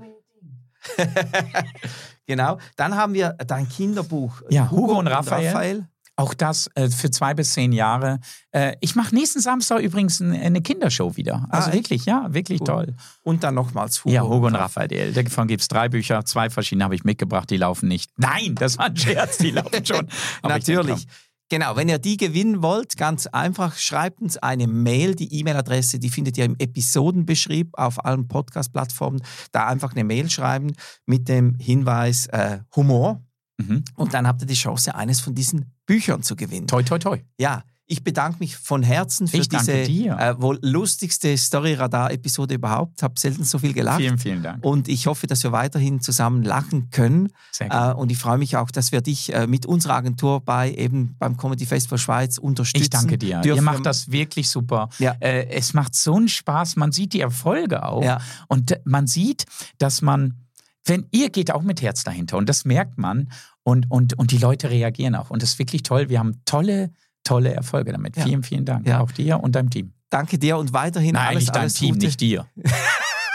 [2.25, 2.57] genau.
[2.75, 4.41] Dann haben wir dein Kinderbuch.
[4.49, 5.47] Ja, Hugo, Hugo und Raphael.
[5.47, 5.87] Raphael.
[6.17, 8.19] Auch das äh, für zwei bis zehn Jahre.
[8.51, 11.45] Äh, ich mache nächsten Samstag übrigens eine Kindershow wieder.
[11.49, 12.67] Also ah, wirklich, ja, wirklich cool.
[12.67, 12.93] toll.
[13.23, 14.15] Und dann nochmals Hugo.
[14.15, 15.11] Ja, Hugo und Raphael.
[15.11, 18.11] Davon gibt es drei Bücher, zwei verschiedene habe ich mitgebracht, die laufen nicht.
[18.15, 20.07] Nein, das war ein Scherz, die laufen schon.
[20.43, 21.05] Natürlich.
[21.49, 25.13] Genau, wenn ihr die gewinnen wollt, ganz einfach, schreibt uns eine Mail.
[25.13, 29.21] Die E-Mail-Adresse, die findet ihr im Episodenbeschrieb auf allen Podcast-Plattformen.
[29.51, 30.73] Da einfach eine Mail schreiben
[31.05, 33.21] mit dem Hinweis äh, Humor.
[33.57, 33.83] Mhm.
[33.95, 36.65] Und dann habt ihr die Chance, eines von diesen Büchern zu gewinnen.
[36.65, 37.19] Toi, toi, toi.
[37.39, 43.03] Ja, ich bedanke mich von Herzen für ich diese äh, wohl lustigste Story-Radar-Episode überhaupt.
[43.03, 43.99] Habe selten so viel gelacht.
[43.99, 44.65] Vielen, vielen Dank.
[44.65, 47.29] Und ich hoffe, dass wir weiterhin zusammen lachen können.
[47.51, 47.77] Sehr gut.
[47.77, 51.15] Äh, und ich freue mich auch, dass wir dich äh, mit unserer Agentur bei eben
[51.19, 52.83] beim Comedy Festival Schweiz unterstützen.
[52.83, 53.41] Ich danke dir.
[53.41, 53.57] Dürfen.
[53.57, 54.89] Ihr macht das wirklich super.
[54.97, 55.15] Ja.
[55.19, 56.77] Äh, es macht so einen Spaß.
[56.77, 58.03] Man sieht die Erfolge auch.
[58.03, 58.19] Ja.
[58.47, 59.45] Und man sieht,
[59.77, 60.45] dass man
[60.87, 63.29] wenn ihr geht auch mit Herz dahinter und das merkt man
[63.63, 65.31] und, und, und die Leute reagieren auch.
[65.31, 66.09] Und das ist wirklich toll.
[66.09, 66.91] Wir haben tolle,
[67.25, 68.15] tolle Erfolge damit.
[68.15, 68.23] Ja.
[68.23, 68.87] Vielen, vielen Dank.
[68.87, 69.01] Ja.
[69.01, 69.91] Auch dir und deinem Team.
[70.09, 72.05] Danke dir und weiterhin Nein, alles, nicht deinem Team, Gute.
[72.05, 72.47] nicht dir.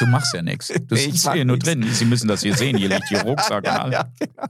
[0.01, 0.69] Du machst ja nichts.
[0.69, 1.87] Du nee, sitzt hier nur drin.
[1.93, 2.75] Sie müssen das hier sehen.
[2.75, 4.07] Hier liegt hier Rucksack ja, und alles.
[4.19, 4.47] Genau.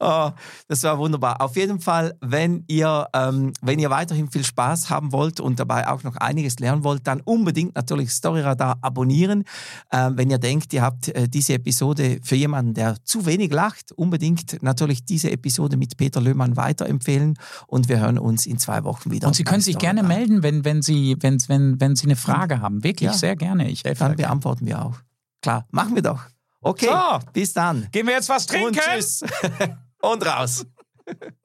[0.00, 0.30] Oh,
[0.68, 1.40] das war wunderbar.
[1.40, 5.88] Auf jeden Fall, wenn ihr, ähm, wenn ihr weiterhin viel Spaß haben wollt und dabei
[5.88, 9.44] auch noch einiges lernen wollt, dann unbedingt natürlich Storyradar abonnieren.
[9.92, 13.92] Ähm, wenn ihr denkt, ihr habt äh, diese Episode für jemanden, der zu wenig lacht,
[13.92, 19.10] unbedingt natürlich diese Episode mit Peter Löhmann weiterempfehlen und wir hören uns in zwei Wochen
[19.10, 19.28] wieder.
[19.28, 22.60] Und Sie können sich gerne melden, wenn, wenn, Sie, wenn, wenn, wenn Sie eine Frage
[22.60, 22.82] haben.
[22.84, 23.12] Wirklich, ja.
[23.12, 23.68] sehr gerne.
[23.70, 24.04] Ich helfe.
[24.04, 24.96] Dann beantworten wir auch.
[25.42, 26.22] Klar, machen wir doch.
[26.64, 27.88] Okay, so, bis dann.
[27.92, 28.68] Gehen wir jetzt was trinken?
[28.68, 29.22] Und tschüss.
[30.00, 30.66] Und raus.